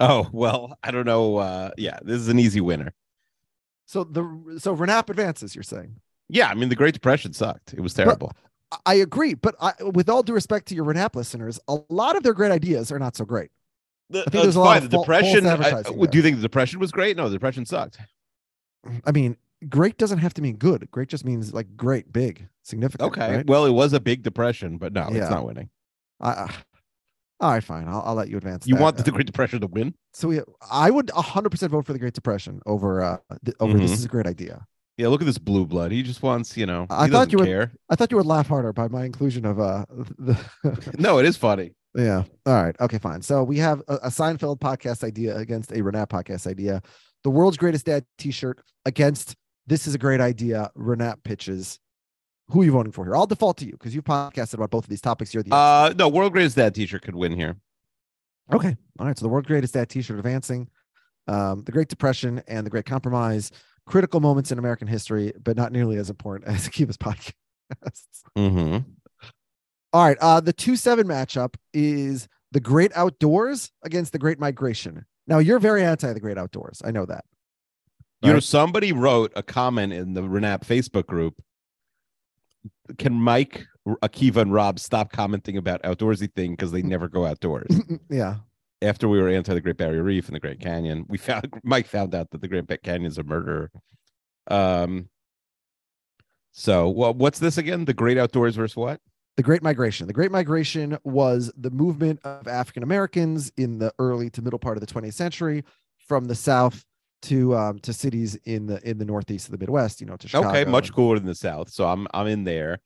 [0.00, 1.36] Oh well, I don't know.
[1.36, 2.94] Uh, yeah, this is an easy winner.
[3.86, 5.54] So the so Renap advances.
[5.54, 6.00] You're saying?
[6.28, 7.74] Yeah, I mean the Great Depression sucked.
[7.74, 8.32] It was terrible.
[8.34, 8.38] I-
[8.86, 12.24] I agree, but I, with all due respect to your Renap listeners, a lot of
[12.24, 13.52] their great ideas are not so great.
[14.10, 15.46] The, think there's a lot of the fal- false depression.
[15.46, 17.16] I- do you think the depression was great?
[17.16, 17.98] No, the depression sucked.
[19.04, 19.36] I mean,
[19.68, 20.90] great doesn't have to mean good.
[20.90, 23.10] Great just means like great, big, significant.
[23.12, 23.36] Okay.
[23.36, 23.46] right?
[23.46, 25.22] Well, it was a big depression, but no, Yeah.
[25.22, 25.70] it's not winning.
[26.20, 26.54] I, I,
[27.40, 27.88] all right, fine.
[27.88, 28.66] I'll, I'll let you advance.
[28.66, 28.82] You that.
[28.82, 29.94] want Uh, the Great Depression to win?
[30.12, 30.40] So we,
[30.70, 33.94] I would 100% vote for the Great Depression over uh th- over this Mhm.
[33.94, 34.66] is a great idea.
[34.96, 35.90] Yeah, look at this blue blood.
[35.90, 37.72] He just wants, you know, I he thought doesn't you would- care.
[37.90, 39.84] I thought you would laugh harder by my inclusion of uh
[40.18, 40.38] the
[40.98, 41.72] No, it is funny.
[41.94, 42.24] Yeah.
[42.46, 42.76] All right.
[42.80, 43.22] Okay, fine.
[43.22, 46.82] So we have a, a Seinfeld podcast idea against a Renat podcast idea.
[47.22, 50.70] The world's greatest dad t-shirt against this is a great idea.
[50.76, 51.78] Renat pitches.
[52.48, 53.16] Who are you voting for here?
[53.16, 55.32] I'll default to you because you've podcasted about both of these topics.
[55.32, 57.56] You're the Uh, no, World Greatest Dad T-shirt could win here.
[58.52, 58.76] Okay.
[58.98, 59.18] All right.
[59.18, 60.68] So the world greatest dad t-shirt advancing.
[61.26, 63.50] Um, the Great Depression and the Great Compromise,
[63.86, 67.32] critical moments in American history, but not nearly as important as Akiva's podcasts.
[68.36, 68.78] Mm-hmm.
[69.94, 70.18] All right.
[70.20, 75.06] Uh, the 2-7 matchup is the Great Outdoors against the Great Migration.
[75.28, 76.82] Now you're very anti the Great Outdoors.
[76.84, 77.24] I know that.
[78.22, 81.40] You know, somebody wrote a comment in the Renap Facebook group.
[82.98, 87.78] Can Mike, Akiva, and Rob stop commenting about outdoorsy thing because they never go outdoors?
[88.10, 88.36] yeah.
[88.82, 91.86] After we were anti the Great Barrier Reef and the Great Canyon, we found Mike
[91.86, 93.70] found out that the Great Canyon is a murderer.
[94.48, 95.08] Um.
[96.52, 97.84] So, well, what's this again?
[97.84, 99.00] The Great Outdoors versus what?
[99.36, 100.06] The Great Migration.
[100.06, 104.76] The Great Migration was the movement of African Americans in the early to middle part
[104.76, 105.64] of the 20th century
[105.98, 106.84] from the South
[107.22, 110.00] to um, to cities in the in the Northeast of the Midwest.
[110.00, 110.50] You know, to Chicago.
[110.50, 111.70] Okay, much cooler than the South.
[111.70, 112.80] So I'm I'm in there.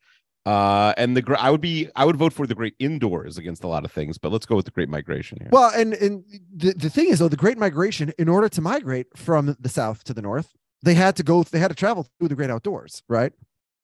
[0.45, 3.67] Uh, and the I would be I would vote for the Great Indoors against a
[3.67, 5.49] lot of things, but let's go with the Great Migration here.
[5.51, 6.23] Well, and and
[6.55, 10.03] the, the thing is though, the Great Migration, in order to migrate from the South
[10.05, 11.43] to the North, they had to go.
[11.43, 13.33] They had to travel through the Great Outdoors, right?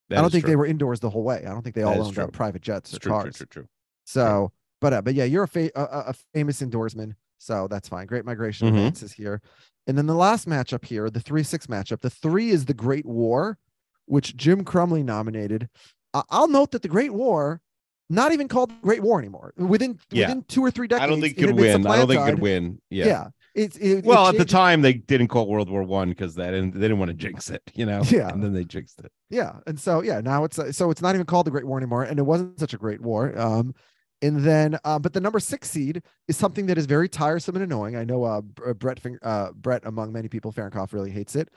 [0.09, 0.51] That I don't think true.
[0.51, 1.43] they were indoors the whole way.
[1.45, 2.27] I don't think they That all owned true.
[2.27, 3.37] private jets or true, true, cars.
[3.37, 3.67] true, true.
[4.05, 8.05] So, but uh, but yeah, you're a, fa- a, a famous indoorsman, so that's fine.
[8.05, 8.71] Great migration Mhm.
[8.75, 9.41] advances here,
[9.87, 12.01] and then the last matchup here, the three six matchup.
[12.01, 13.57] The three is the Great War,
[14.05, 15.69] which Jim Crumley nominated.
[16.13, 17.61] I- I'll note that the Great War,
[18.09, 19.53] not even called the Great War anymore.
[19.57, 20.27] Within Yeah.
[20.27, 21.87] within two or three decades, I don't think it could win.
[21.87, 22.79] I don't think it could win.
[22.91, 23.05] Yeah.
[23.05, 26.09] Yeah, it's it, it Well, at the changed- time they didn't call World War One
[26.09, 28.01] because that and they didn't want to jinx it, you know.
[28.09, 28.29] Yeah.
[28.29, 29.11] And then they jinxed it.
[29.29, 31.77] Yeah, and so yeah, now it's uh, so it's not even called the Great War
[31.77, 33.37] anymore, and it wasn't such a great war.
[33.39, 33.73] Um,
[34.21, 37.63] and then uh, but the number six seed is something that is very tiresome and
[37.63, 37.95] annoying.
[37.95, 41.49] I know uh, Brett uh Brett among many people, Fahrenkoff really hates it,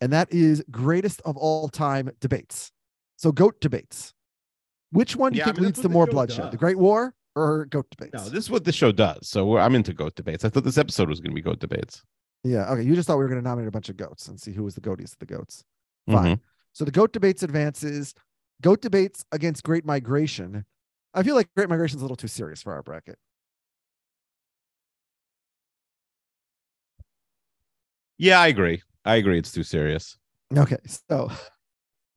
[0.00, 2.72] and that is greatest of all time debates.
[3.16, 4.12] So goat debates.
[4.90, 6.56] Which one do you Yeah, I think mean, leads to more show bloodshed, the.
[6.56, 8.14] Great War or goat debates?
[8.14, 9.28] No, this is what the show does.
[9.28, 10.44] So we're, I'm into goat debates.
[10.44, 12.02] I thought this episode was going to be goat debates.
[12.44, 12.82] yeah, okay.
[12.82, 14.64] You just thought we were going to nominate a bunch of goats and see who
[14.64, 15.64] was the goatiest of the goats.
[16.08, 16.24] Fine.
[16.24, 16.42] Mm-hmm.
[16.72, 18.14] So the goat debates advances.
[18.62, 20.64] Goat debates against Great Migration.
[21.14, 23.18] I feel like Great Migration is a little too serious for our bracket.
[28.18, 28.82] Yeah, I agree.
[29.04, 29.38] I agree.
[29.38, 30.16] It's too serious.
[30.56, 31.30] Okay, so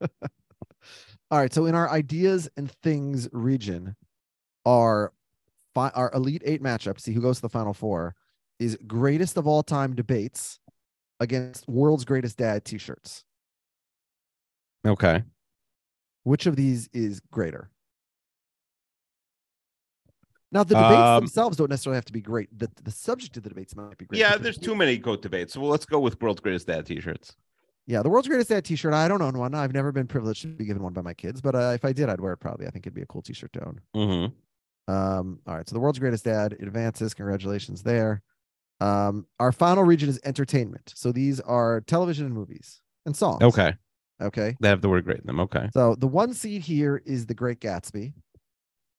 [0.00, 1.52] all right.
[1.52, 3.96] So in our ideas and things region,
[4.68, 5.14] our
[5.74, 8.14] fi- our elite eight matchup, see who goes to the final four,
[8.58, 10.60] is greatest of all time debates
[11.20, 13.24] against world's greatest dad t-shirts.
[14.86, 15.22] Okay.
[16.24, 17.70] Which of these is greater?
[20.52, 22.48] Now the debates Um, themselves don't necessarily have to be great.
[22.56, 24.20] The the subject of the debates might be great.
[24.20, 25.54] Yeah, there's too many goat debates.
[25.54, 27.36] So well, let's go with world's greatest dad t-shirts.
[27.86, 28.92] Yeah, the world's greatest dad T-shirt.
[28.92, 29.54] I don't own one.
[29.54, 31.94] I've never been privileged to be given one by my kids, but uh, if I
[31.94, 32.66] did, I'd wear it probably.
[32.66, 33.80] I think it'd be a cool T-shirt to own.
[33.96, 34.34] Mm-hmm.
[34.88, 37.14] Um, all right, so the world's greatest dad advances.
[37.14, 38.22] Congratulations there.
[38.80, 40.92] Um, our final region is entertainment.
[40.96, 43.42] So these are television and movies and songs.
[43.42, 43.74] Okay.
[44.20, 44.56] Okay.
[44.60, 45.40] They have the word great in them.
[45.40, 45.68] Okay.
[45.74, 48.14] So the one seed here is The Great Gatsby.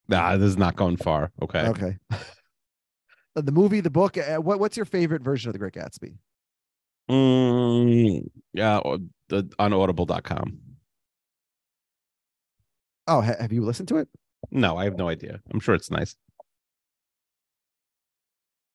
[0.08, 1.32] Nah, this is not going far.
[1.42, 1.68] Okay.
[1.68, 1.98] Okay.
[3.36, 4.18] The movie, the book.
[4.18, 6.18] Uh, what, what's your favorite version of The Great Gatsby?
[7.10, 10.60] Mm, yeah, on audible.com.
[13.08, 14.10] Oh, ha- have you listened to it?
[14.52, 15.40] No, I have no idea.
[15.52, 16.16] I'm sure it's nice.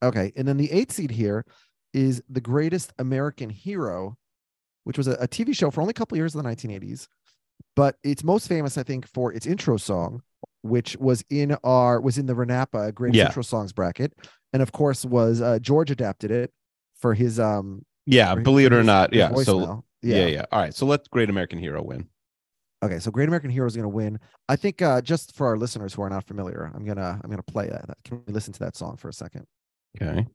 [0.02, 0.32] Okay.
[0.36, 1.44] And then the eighth seed here
[1.92, 4.16] is The Greatest American Hero,
[4.84, 7.08] which was a, a TV show for only a couple years in the 1980s.
[7.76, 10.22] But it's most famous, I think, for its intro song,
[10.62, 13.26] which was in our was in the Renapa Greatest Yeah.
[13.26, 14.12] Intro Songs bracket,
[14.52, 16.52] and of course was uh, George adapted it
[17.00, 17.84] for his um.
[18.06, 19.12] Yeah, for his- believe it or not.
[19.12, 19.32] Yeah.
[19.34, 19.82] So voicemail.
[20.02, 20.26] yeah.
[20.26, 20.74] yeah, All right.
[20.74, 22.08] So let Great American Hero win.
[22.84, 24.20] Okay, so Great American Hero is going to win.
[24.48, 27.42] I think uh, just for our listeners who are not familiar, I'm gonna I'm gonna
[27.42, 27.86] play that.
[28.04, 29.46] Can we listen to that song for a second?
[29.96, 30.26] Okay.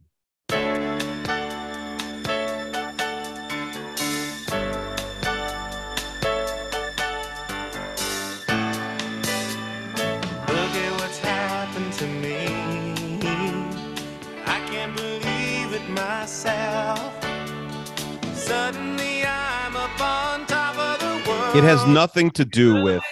[21.59, 23.03] It has nothing to do with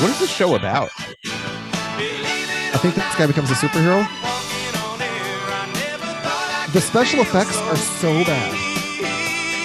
[0.00, 0.90] what is this show about?
[0.98, 4.02] I think this guy becomes a superhero.
[4.02, 8.50] Walking on air, I never thought I'd The special effects are so bad.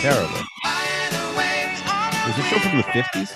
[0.04, 0.38] Terrible.
[0.62, 3.34] find a way on Is this show from the 50s?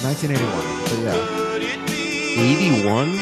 [0.00, 0.40] 1981.
[0.88, 1.20] So yeah.
[1.52, 2.40] Could it be?
[2.80, 3.20] 81?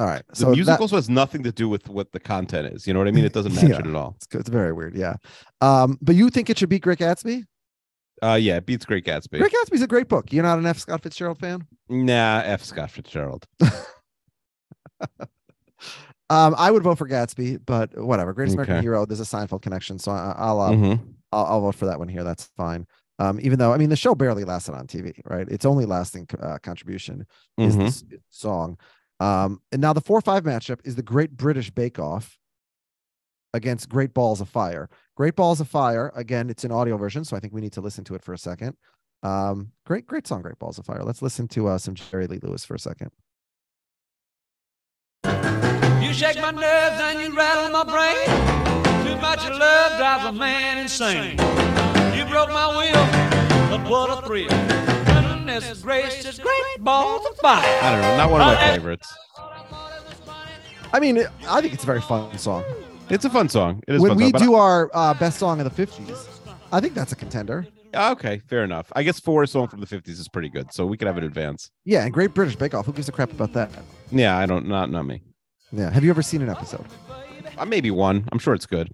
[0.00, 0.22] All right.
[0.28, 2.86] The So music that- also has nothing to do with what the content is.
[2.86, 3.24] You know what I mean?
[3.26, 3.78] It doesn't match Yeah.
[3.78, 4.14] it at all.
[4.16, 4.96] It's, it's very weird.
[4.96, 5.14] Yeah.
[5.60, 7.44] Um, but you think it should beat Great Gatsby?
[8.22, 9.38] Uh, yeah, it beats Great Gatsby.
[9.38, 10.32] Great Gatsby's a great book.
[10.32, 10.78] You're not an F.
[10.78, 11.66] Scott Fitzgerald fan?
[11.88, 12.64] Nah, F.
[12.64, 13.46] Scott Fitzgerald.
[16.28, 18.32] Um, I would vote for Gatsby, but whatever.
[18.32, 19.04] Greatest American Hero.
[19.04, 21.00] There's a Seinfeld connection, so I, I'll, uh, Mhm.
[21.32, 22.22] I'll I'll vote for that one here.
[22.22, 22.86] That's fine.
[23.18, 25.48] Um, even though I mean the show barely lasted on TV, right?
[25.48, 27.26] Its only lasting uh, contribution
[27.58, 27.80] is Mhm.
[27.84, 28.78] this song.
[29.20, 32.38] Um, and now the four five matchup is the Great British Bake Off
[33.52, 34.88] against Great Balls of Fire.
[35.16, 36.10] Great Balls of Fire.
[36.16, 38.32] Again, it's an audio version, so I think we need to listen to it for
[38.32, 38.76] a second.
[39.22, 41.02] Um, great, great song, Great Balls of Fire.
[41.04, 43.10] Let's listen to uh, some Jerry Lee Lewis for a second.
[46.02, 48.26] You shake my nerves and you rattle my brain.
[49.06, 51.32] Too much love drives a man insane.
[52.16, 54.89] You broke my will, but what a thrill.
[55.54, 57.64] Goodness gracious, great balls of fire.
[57.82, 58.16] I don't know.
[58.16, 59.12] Not one of my Uh, favorites.
[60.92, 62.64] I mean, I think it's a very fun song.
[63.08, 63.82] It's a fun song.
[63.88, 65.86] It is a When fun we song, but do our uh, best song of the
[65.86, 66.26] '50s,
[66.72, 67.66] I think that's a contender.
[67.94, 68.90] I- okay, fair enough.
[68.94, 71.24] I guess four song from the 50s is pretty good, so we could have it
[71.24, 71.70] advance.
[71.84, 72.86] Yeah, and Great British Bake Off.
[72.86, 73.70] Who gives a crap about that?
[74.12, 74.66] Yeah, I don't.
[74.68, 75.22] Not not me.
[75.72, 75.90] Yeah.
[75.90, 76.84] Have you ever seen an episode?
[77.58, 78.28] Uh, maybe one.
[78.32, 78.90] I'm sure it's good.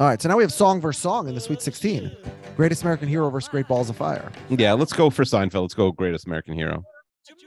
[0.00, 2.14] All right, so now we have song versus song in the Sweet 16.
[2.56, 4.30] Greatest American Hero versus Great Balls of Fire.
[4.48, 5.62] Yeah, let's go for Seinfeld.
[5.62, 6.84] Let's go Greatest American Hero.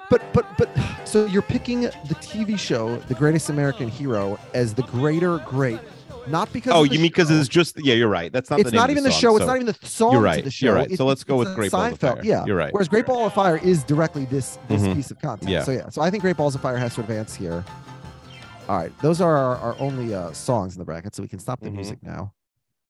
[0.09, 0.69] But but but
[1.05, 5.79] so you're picking the TV show The Greatest American Hero as the greater great,
[6.27, 8.31] not because Oh, you mean because it's just yeah, you're right.
[8.31, 8.59] That's not.
[8.59, 9.37] it's the name not of even the song, show.
[9.37, 10.65] It's not even the song You're to right, the show.
[10.67, 10.85] you're right.
[10.85, 11.99] It's- So let's go with Great Balls of.
[11.99, 12.21] Fire.
[12.23, 12.73] Yeah, You're right.
[12.73, 14.95] Whereas Great Ball of Fire is directly this this Mhm.
[14.95, 15.51] piece of content.
[15.51, 15.63] Yeah.
[15.63, 17.63] So yeah, so I think Great Balls of Fire has to advance here.
[18.69, 21.39] All right, those are our, our only uh, songs in the bracket, so we can
[21.39, 21.73] stop the Mhm.
[21.75, 22.33] music now.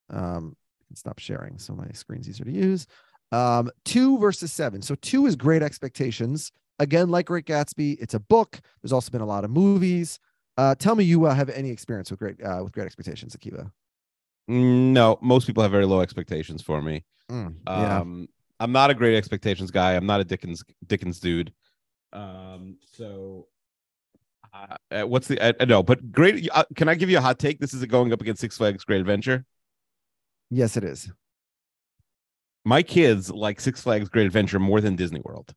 [0.09, 0.55] Um,
[0.87, 2.87] can stop sharing, so my screen's easier to use.
[3.31, 4.81] Um, two versus seven.
[4.81, 6.51] So two is Great Expectations.
[6.79, 8.59] Again, like Great Gatsby, it's a book.
[8.81, 10.19] There's also been a lot of movies.
[10.57, 13.71] Uh, tell me you uh, have any experience with great uh, with Great Expectations, Akiva.
[14.47, 17.03] No, most people have very low expectations for me.
[17.29, 17.99] Mm, yeah.
[17.99, 18.27] Um,
[18.59, 19.93] I'm not a great expectations guy.
[19.93, 21.53] I'm not a Dickens Dickens dude.
[22.13, 23.47] Um, so
[24.53, 25.39] uh, uh, what's the?
[25.45, 26.49] I, I know, but great.
[26.51, 27.59] Uh, can I give you a hot take?
[27.59, 29.45] This is going up against Six Flags Great Adventure.
[30.49, 31.11] Yes, it is.
[32.65, 35.53] My kids like Six Flags Great Adventure more than Disney World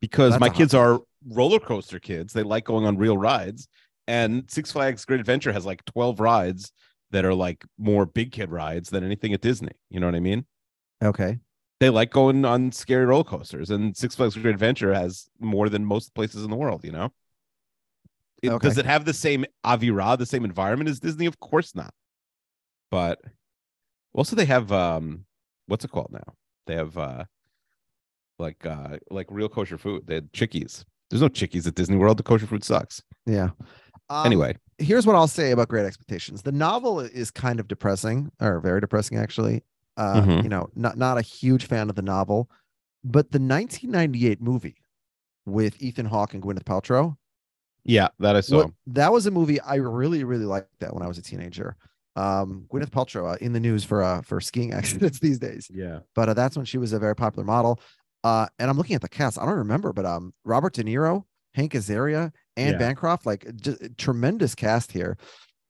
[0.00, 2.32] because That's my kids are roller coaster kids.
[2.32, 3.68] They like going on real rides,
[4.06, 6.72] and Six Flags Great Adventure has like twelve rides
[7.10, 9.72] that are like more big kid rides than anything at Disney.
[9.90, 10.44] You know what I mean?
[11.02, 11.38] Okay.
[11.78, 15.84] They like going on scary roller coasters, and Six Flags Great Adventure has more than
[15.84, 16.84] most places in the world.
[16.84, 17.12] You know.
[18.42, 18.68] It, Okay.
[18.68, 21.24] Does it have the same Avira, the same environment as Disney?
[21.26, 21.92] Of course not.
[22.90, 23.18] But
[24.16, 25.24] also they have um
[25.66, 26.34] what's it called now?
[26.66, 27.24] They have uh
[28.38, 30.06] like uh like real kosher food.
[30.06, 30.84] They had chickies.
[31.10, 32.16] There's no chickies at Disney World.
[32.18, 33.02] The kosher food sucks.
[33.26, 33.50] Yeah.
[34.08, 36.42] Um, anyway, here's what I'll say about Great Expectations.
[36.42, 39.62] The novel is kind of depressing, or very depressing, actually.
[39.96, 40.42] Uh, Mhm.
[40.44, 42.50] You know, not not a huge fan of the novel,
[43.04, 44.76] but the 1998 movie
[45.44, 47.16] with Ethan Hawke and Gwyneth Paltrow.
[47.84, 48.56] yeah, that I saw.
[48.64, 51.76] What- that was a movie I really really liked that when I was a teenager.
[52.16, 56.00] Um, Gwyneth Paltrow uh, in the news for uh for skiing accidents these days, yeah.
[56.14, 57.78] but uh, that's when she was a very popular model.
[58.24, 59.38] Uh, and I'm looking at the cast.
[59.38, 62.78] I don't remember, but um, Robert De Niro, Hank Azaria, and Yeah.
[62.78, 63.46] Bancroft, like
[63.98, 65.16] tremendous cast here.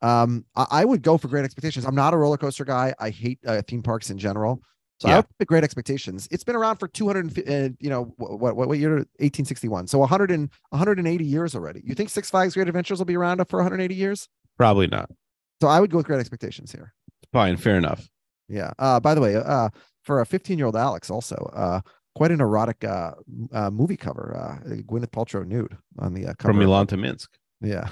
[0.03, 1.85] Um, I, I would go for Great Expectations.
[1.85, 2.95] I'm not a roller coaster guy.
[2.99, 4.63] I hate uh, theme parks in general.
[5.01, 5.17] So I Yeah.
[5.19, 6.29] would pick Great Expectations.
[6.31, 8.91] It's been around for 200, uh, you know, what, what, what year?
[9.19, 9.89] 1861.
[9.89, 11.83] So 100 and 180 years already.
[11.85, 14.29] You think Six Flags Great Adventures will be around for 180 years?
[14.57, 15.11] Probably not.
[15.61, 16.93] So I would go with Great Expectations here.
[17.33, 18.09] Fine, fair enough.
[18.49, 18.73] Yeah.
[18.79, 19.71] Uh, by the way, uh,
[20.03, 21.81] for a 15 year old Alex, also, uh,
[22.17, 23.13] quite an erotic uh,
[23.53, 24.35] uh, movie cover.
[24.35, 26.55] Uh, Gwyneth Paltrow nude on the uh, cover.
[26.55, 27.31] From Milan to Minsk.
[27.61, 27.89] Yeah.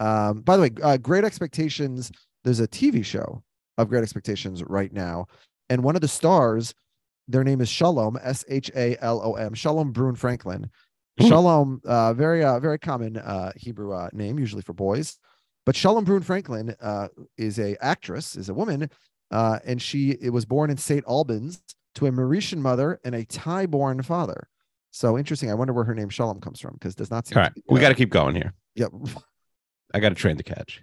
[0.00, 2.10] Um, by the way, uh, Great Expectations.
[2.42, 3.42] There's a TV show
[3.78, 5.26] of Great Expectations right now,
[5.68, 6.74] and one of the stars,
[7.28, 10.70] their name is Shalom, S H A L O M, Shalom Brune Franklin.
[11.20, 11.28] Hmm.
[11.28, 15.18] Shalom, uh, very uh, very common uh, Hebrew uh, name, usually for boys.
[15.70, 17.06] But Shalom Brune Franklin uh,
[17.38, 18.90] is a actress, is a woman,
[19.30, 21.04] uh, and she it was born in St.
[21.06, 21.62] Albans
[21.94, 24.48] to a Mauritian mother and a Thai-born father.
[24.90, 25.48] So interesting.
[25.48, 27.38] I wonder where her name Shalom comes from because does not seem.
[27.38, 28.52] All to we got to keep going here.
[28.74, 28.90] Yep.
[29.94, 30.82] I got a train to catch.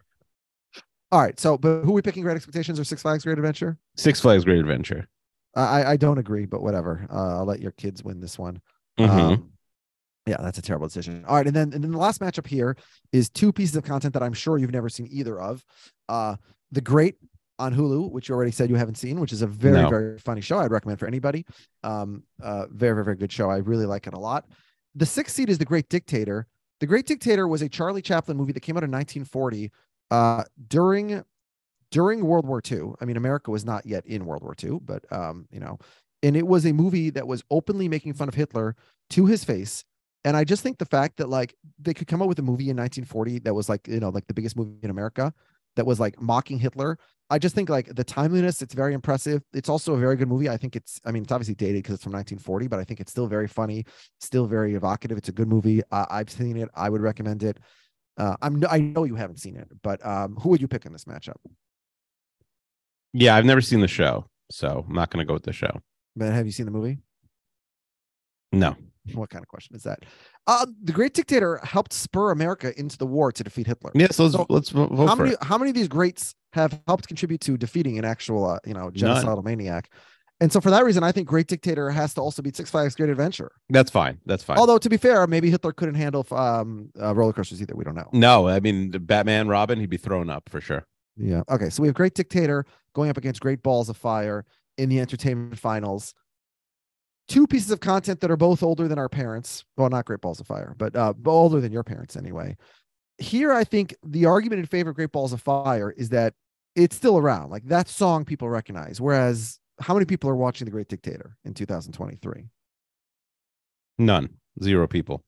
[1.12, 1.38] All right.
[1.38, 2.24] So, but who are we picking?
[2.24, 3.78] Great Expectations or Six Flags Great Adventure?
[3.98, 5.06] Six Flags Great Adventure.
[5.54, 7.06] I I- don't agree, but whatever.
[7.12, 8.62] Uh, I'll let your kids win this one.
[8.98, 9.10] Mhm.
[9.10, 9.52] Um,
[10.28, 11.24] yeah, that's a terrible decision.
[11.28, 12.76] All right, and then and then the last matchup here
[13.12, 15.64] is two pieces of content that I'm sure you've never seen either of.
[16.10, 16.36] Uh,
[16.72, 17.16] The Great
[17.60, 19.90] on Hulu, which you already said you haven't seen, which is a very No.
[19.90, 20.60] very funny show.
[20.60, 21.46] I'd recommend for anybody.
[21.84, 23.50] Um, uh, very very very good show.
[23.50, 24.46] I really like it a lot.
[24.96, 26.48] The sixth seed is The Great Dictator.
[26.80, 29.72] The Great Dictator was a Charlie Chaplin movie that came out in 1940
[30.12, 31.24] uh, during
[31.90, 32.92] during World War II.
[33.02, 35.80] I mean, America was not yet in World War II, but um, you know,
[36.22, 38.76] and it was a movie that was openly making fun of Hitler
[39.12, 39.84] to his face.
[40.26, 42.70] And I just think the fact that like they could come up with a movie
[42.70, 45.34] in 1940 that was like, you know, like the biggest movie in America
[45.76, 46.97] that was like mocking Hitler.
[47.30, 49.43] I just think like the timeliness, it's very impressive.
[49.53, 50.49] It's also a very good movie.
[50.49, 52.99] I think it's, I mean, it's obviously dated because it's from 1940, but I think
[52.99, 53.86] it's still very funny,
[54.20, 55.18] still very evocative.
[55.18, 55.82] It's a good movie.
[55.91, 56.70] Uh, I've seen it.
[56.74, 57.59] I would recommend it.
[58.18, 60.93] Uh, I'm, I know you haven't seen it, but um, who would you pick in
[60.93, 61.36] this matchup?
[63.13, 65.82] Yeah, I've never seen the show, so I'm not going to go with the show.
[66.15, 66.97] Ben, have you seen the movie?
[68.51, 68.76] No.
[69.14, 69.99] What kind of question is that?
[70.47, 73.91] Uh, the Great Dictator helped spur America into the war to defeat Hitler.
[73.95, 75.43] Yes, let's So, let's vote how for many it.
[75.43, 78.89] how many of these greats have helped contribute to defeating an actual uh, you know
[78.89, 79.89] genocidal maniac?
[80.39, 82.93] And so for that reason, I think Great Dictator has to also beat Six Flags
[82.95, 83.51] Great Adventure.
[83.72, 84.20] That's fine.
[84.28, 84.60] That's fine.
[84.60, 87.76] Although to be fair, maybe Hitler couldn't handle um, uh, roller coasters either.
[87.76, 88.10] We don't know.
[88.14, 90.86] no, I mean Batman, Robin, he'd be thrown up for sure.
[91.16, 91.41] Yeah.
[91.49, 91.70] Okay.
[91.72, 94.45] So we have Great Dictator going up against Great Balls of Fire
[94.78, 96.14] in the entertainment finals.
[97.28, 99.66] Two pieces of content that are both older than our parents.
[99.76, 102.56] Well, not Great Balls of Fire, but uh, older than your parents anyway.
[103.18, 106.34] Here, I think the argument in favor of Great Balls of Fire is that
[106.76, 107.50] it's still around.
[107.50, 109.02] Like that song people recognize.
[109.02, 112.46] Whereas, how many people are watching The Great Dictator in 2023?
[113.98, 114.30] None.
[114.64, 115.24] Zero people.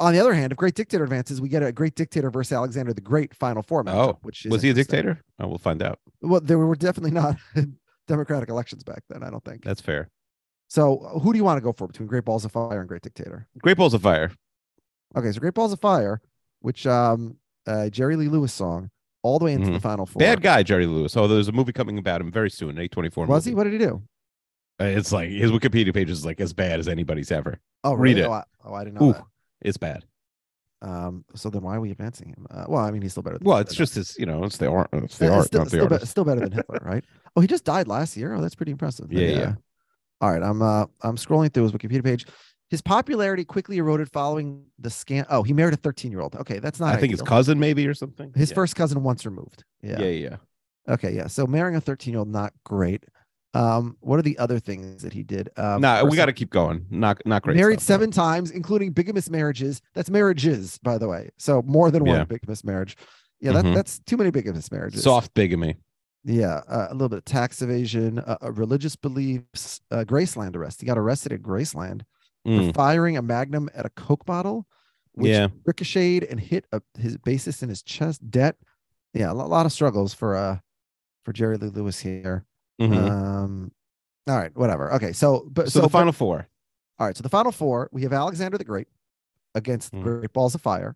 [0.00, 2.92] On the other hand, if Great Dictator advances, we get a Great Dictator versus Alexander
[2.92, 5.20] the Great final four matchup, Oh, which is Was he a dictator?
[5.40, 5.98] Oh, we'll find out.
[6.22, 7.36] Well, there were definitely not
[8.06, 9.24] democratic elections back then.
[9.24, 9.64] I don't think.
[9.64, 10.08] That's fair.
[10.68, 12.88] So, uh, who do you want to go for between Great Balls of Fire and
[12.88, 13.46] Great Dictator?
[13.58, 14.30] Great Balls of Fire.
[15.16, 16.20] Okay, so Great Balls of Fire,
[16.60, 18.90] which um, uh, Jerry Lee Lewis song,
[19.22, 19.82] all the way into the Mhm.
[19.82, 20.20] final four.
[20.20, 21.16] Bad guy, Jerry Lewis.
[21.16, 22.76] Oh, there's a movie coming about him very soon.
[22.76, 23.54] A24 Was he?
[23.54, 24.02] What did he do?
[24.80, 27.58] Uh, It's like his Wikipedia page is like as bad as anybody's ever.
[27.82, 28.26] Oh, Read it.
[28.26, 29.12] Oh, I, oh, I didn't know Ooh.
[29.14, 29.24] that.
[29.62, 30.04] It's bad.
[30.82, 32.46] Um, so then why are we advancing him?
[32.50, 33.38] Uh, well, I mean, he's still better.
[33.38, 34.88] Than Well, Hitler, it's just his, you know, it's the art.
[34.92, 37.04] It's the Uh, art, still, not the still, be- still better than Hitler, right?
[37.36, 38.34] Oh, he just died last year.
[38.34, 39.08] Oh, that's pretty impressive.
[39.08, 39.54] But Yeah, yeah.
[40.20, 42.26] All right, I'm uh, I'm scrolling through his Wikipedia page.
[42.70, 45.24] His popularity quickly eroded following the scan.
[45.30, 46.34] Oh, he married a 13 year old.
[46.36, 46.94] Okay, that's not.
[46.94, 48.32] I think his cousin maybe or something.
[48.34, 48.54] His Yeah.
[48.56, 49.64] first cousin once removed.
[49.82, 50.00] Yeah.
[50.00, 50.36] Yeah, yeah.
[50.88, 51.28] Okay, yeah.
[51.28, 53.04] So marrying a 13 year old, not great.
[53.54, 55.48] Um, what are the other things that he did?
[55.56, 56.84] Um, nah, we got to keep going.
[56.90, 57.56] Not not great.
[57.56, 57.94] married stuff, though.
[57.94, 59.80] seven times, including bigamous marriages.
[59.94, 61.30] That's marriages, by the way.
[61.38, 62.24] So more than one Yeah.
[62.24, 62.96] bigamous marriage.
[63.40, 63.74] Yeah, that, Mhm.
[63.74, 65.02] that's too many bigamous marriages.
[65.04, 65.76] soft bigamy.
[66.30, 70.80] Yeah, uh, a little bit of tax evasion, uh, uh, religious beliefs, uh, Graceland arrest.
[70.80, 72.02] He got arrested at Graceland
[72.46, 72.68] Mm.
[72.68, 74.66] for firing a magnum at a Coke bottle,
[75.12, 75.48] which Yeah.
[75.64, 78.30] ricocheted and hit a, his bassist in his chest.
[78.30, 78.56] Debt.
[79.14, 80.58] Yeah, a lo- lot of struggles for uh
[81.24, 82.44] for Jerry Lee Lewis here.
[82.80, 83.10] Mhm.
[83.10, 83.72] Um,
[84.28, 84.92] all right, whatever.
[84.94, 86.46] Okay, so but so, the but- final four.
[86.98, 88.88] all right, so the final four we have Alexander the Great
[89.54, 90.02] against Mhm.
[90.02, 90.94] Great Balls of Fire,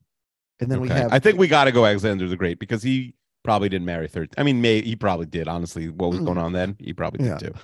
[0.61, 3.15] and then we have I think we got to go Alexander the Great because he
[3.43, 4.35] probably didn't marry 13.
[4.39, 5.49] I mean, may he probably did.
[5.49, 6.77] Honestly, what was going on then?
[6.79, 7.39] He probably Yeah.
[7.39, 7.61] did too.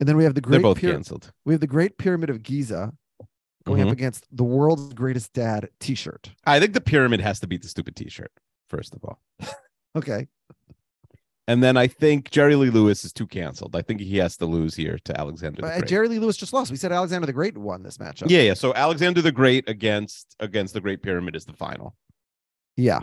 [0.00, 1.32] and then we have the They're Great both Pyra- canceled.
[1.44, 2.92] we have the Great Pyramid of Giza
[3.64, 3.86] going Mhm.
[3.88, 6.30] up against the world's greatest dad T-shirt.
[6.44, 8.30] I think the pyramid has to beat the stupid T-shirt
[8.68, 9.20] first of all,
[9.96, 10.28] Okay,
[11.48, 13.74] and then I think Jerry Lee Lewis is too canceled.
[13.76, 16.52] I think he has to lose here to Alexander but uh, Jerry Lee Lewis just
[16.52, 16.70] lost.
[16.70, 18.28] We said Alexander the Great won this matchup.
[18.30, 18.54] yeah, yeah.
[18.54, 21.96] So Alexander the Great against against the Great Pyramid is the final.
[22.76, 23.00] Yeah.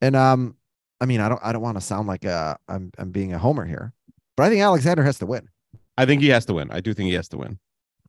[0.00, 0.56] And um,
[1.04, 3.38] I mean, I don't I don't want to sound like uh I'm I'm being a
[3.38, 3.92] homer here,
[4.38, 5.50] but I think Alexander has to win.
[5.98, 6.70] I think he has to win.
[6.70, 7.58] I do think he has to win.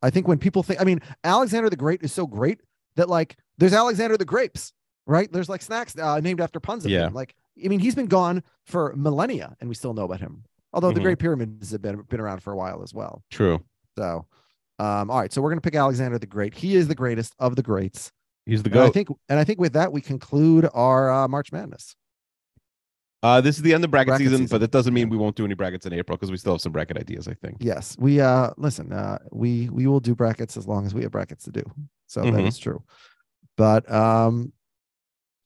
[0.02, 2.62] I think when people think I mean, Alexander the Great is so great
[2.96, 4.72] that like there's Alexander the Grapes,
[5.08, 5.30] right?
[5.30, 7.08] There's like snacks uh, named after puns of Yeah.
[7.08, 7.14] him.
[7.14, 10.46] Like I mean, he's been gone for millennia and we still know about him.
[10.72, 11.04] Although the Mhm.
[11.04, 13.24] Great Pyramids have been been around for a while as well.
[13.30, 13.62] True.
[13.98, 14.26] So
[14.80, 16.54] um, all right, so we're gonna pick Alexander the Great.
[16.54, 18.12] He is the greatest of the greats.
[18.46, 21.52] He's the And I think and I think with that we conclude our uh, March
[21.52, 21.96] Madness.
[23.26, 24.53] Uh, this is the end of bracket, Bracket season, season.
[24.55, 26.61] but that doesn't mean we won't do any brackets in April because we still have
[26.61, 27.28] some bracket ideas.
[27.28, 27.57] I think.
[27.59, 31.11] Yes, we uh listen, uh we we will do brackets as long as we have
[31.11, 31.63] brackets to do.
[32.07, 32.47] So that Mhm.
[32.47, 32.84] is true.
[33.57, 34.53] But um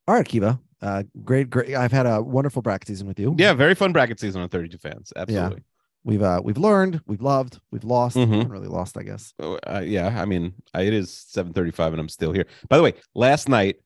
[0.07, 0.59] all right, Kiva.
[0.81, 1.73] Uh great, great.
[1.75, 3.35] I've had a wonderful bracket season with you.
[3.37, 5.13] Yeah, very fun bracket season on 32 fans.
[5.15, 5.57] Absolutely.
[5.57, 5.63] Yeah.
[6.03, 8.17] We've uh we've learned, we've loved, we've lost.
[8.17, 8.29] Mhm.
[8.31, 9.33] haven't really lost, I guess.
[9.39, 12.45] Oh, Uh, yeah, I mean, I, it is 7:35 and I'm still here.
[12.67, 13.77] By the way, last night,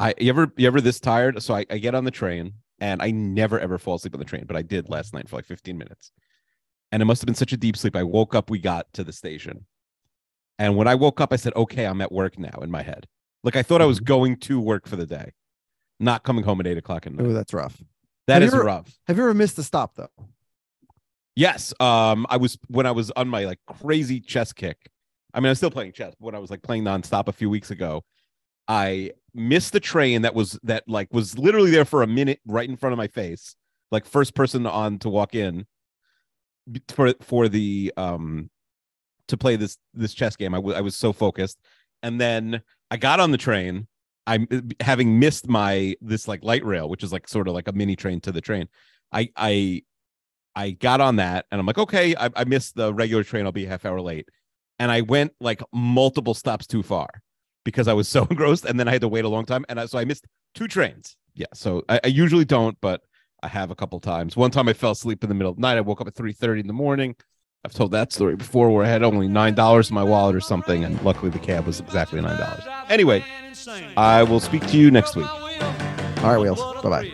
[0.00, 1.40] I you ever you ever this tired?
[1.42, 4.24] So I, I get on the train and I never ever fall asleep on the
[4.24, 6.12] train, but I did last night for like 15 minutes.
[6.92, 7.96] And it must have been such a deep sleep.
[7.96, 9.66] I woke up, we got to the station.
[10.58, 13.06] And when I woke up, I said, "Okay, I'm at work now." In my head,
[13.44, 15.32] like I thought I was going to work for the day,
[16.00, 17.26] not coming home at eight o'clock at night.
[17.26, 17.82] Oh, that's rough.
[18.26, 18.98] That have is ever- rough.
[19.06, 20.08] Have you ever missed a stop though?
[21.34, 21.74] Yes.
[21.78, 24.78] Um, I was when I was on my like crazy chess kick.
[25.34, 27.50] I mean, I'm still playing chess, but when I was like playing nonstop a few
[27.50, 28.02] weeks ago,
[28.66, 32.68] I missed the train that was that like was literally there for a minute right
[32.68, 33.54] in front of my face,
[33.90, 35.66] like first person on to walk in
[36.88, 38.50] for for the um
[39.28, 40.54] to play this this chess game.
[40.54, 41.58] I wa- I was so focused,
[42.02, 43.86] and then I got on the train.
[44.26, 44.48] I'm
[44.80, 47.94] having missed my this like light rail, which is like sort of like a mini
[47.94, 48.68] train to the train.
[49.12, 49.82] I I
[50.56, 53.44] I got on that and I'm like, okay, I, I missed the regular train.
[53.44, 54.28] I'll be a half hour late.
[54.78, 57.08] And I went like multiple stops too far
[57.66, 58.64] because I was so engrossed.
[58.64, 59.66] And then I had to wait a long time.
[59.68, 61.18] And I, so I missed two trains.
[61.34, 61.46] Yeah.
[61.52, 63.02] So I, I usually don't, but
[63.42, 64.34] I have a couple times.
[64.36, 65.76] One time I fell asleep in the middle of the night.
[65.76, 67.14] I woke up at 3:30 in the morning.
[67.64, 70.40] I've told that story before where I had only nine dollars in my wallet or
[70.40, 72.62] something, and luckily the cab was exactly nine dollars.
[72.88, 73.24] Anyway,
[73.96, 75.28] I will speak to you next week.
[76.22, 76.60] All right, Wheels.
[76.82, 77.10] Bye-bye.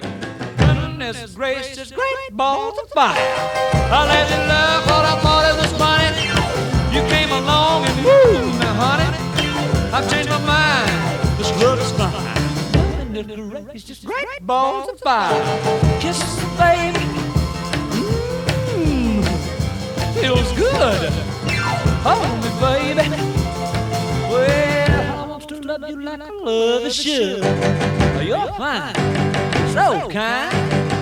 [0.59, 3.17] Goodness gracious, great balls of fire.
[3.19, 6.13] I let you love what I thought it was funny.
[6.95, 9.09] You came along and woo, now honey,
[9.93, 10.32] I've changed
[13.29, 13.37] fine.
[13.37, 16.01] Goodness gracious, great balls of fire.
[16.01, 17.05] Kisses, baby.
[18.73, 19.25] Mmm,
[20.21, 21.13] feels good.
[22.05, 23.09] Hold me, baby.
[24.31, 27.45] Well, I want to love you like I love a should.
[28.27, 29.13] You're fine
[29.73, 30.53] so kind.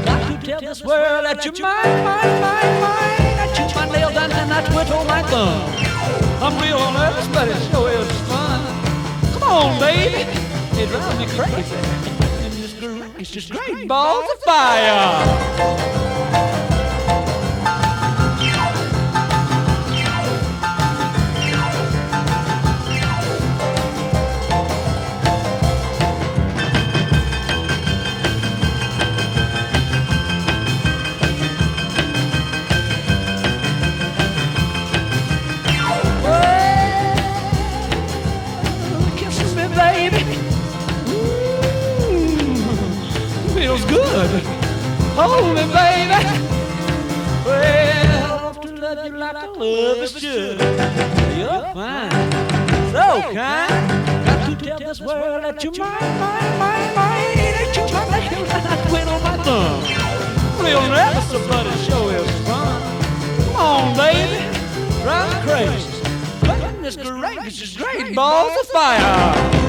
[0.04, 3.34] Got to tell this world that you're mine, mine, mine, mine.
[3.42, 5.60] I chew my nails and then I twiddle my thumb.
[6.40, 8.60] I'm real nervous, but it sure is fun.
[9.32, 10.39] Come on, baby.
[10.82, 11.76] It drives me crazy.
[11.76, 15.20] And this great, it's just great balls of fire.
[45.20, 46.20] Hold me, baby.
[47.44, 50.58] Well, to love you like I love is should.
[51.36, 52.10] You're fine,
[52.90, 54.24] so kind.
[54.24, 57.36] Got to tell this world that you're mine, mine, mine, mine.
[57.36, 60.64] That you're my nails and I twiddle my thumb.
[60.64, 62.80] real nervous, but it sure is fun.
[63.44, 64.40] Come on, baby,
[65.02, 66.00] drive crazy.
[66.62, 69.59] Goodness gracious, great balls of fire.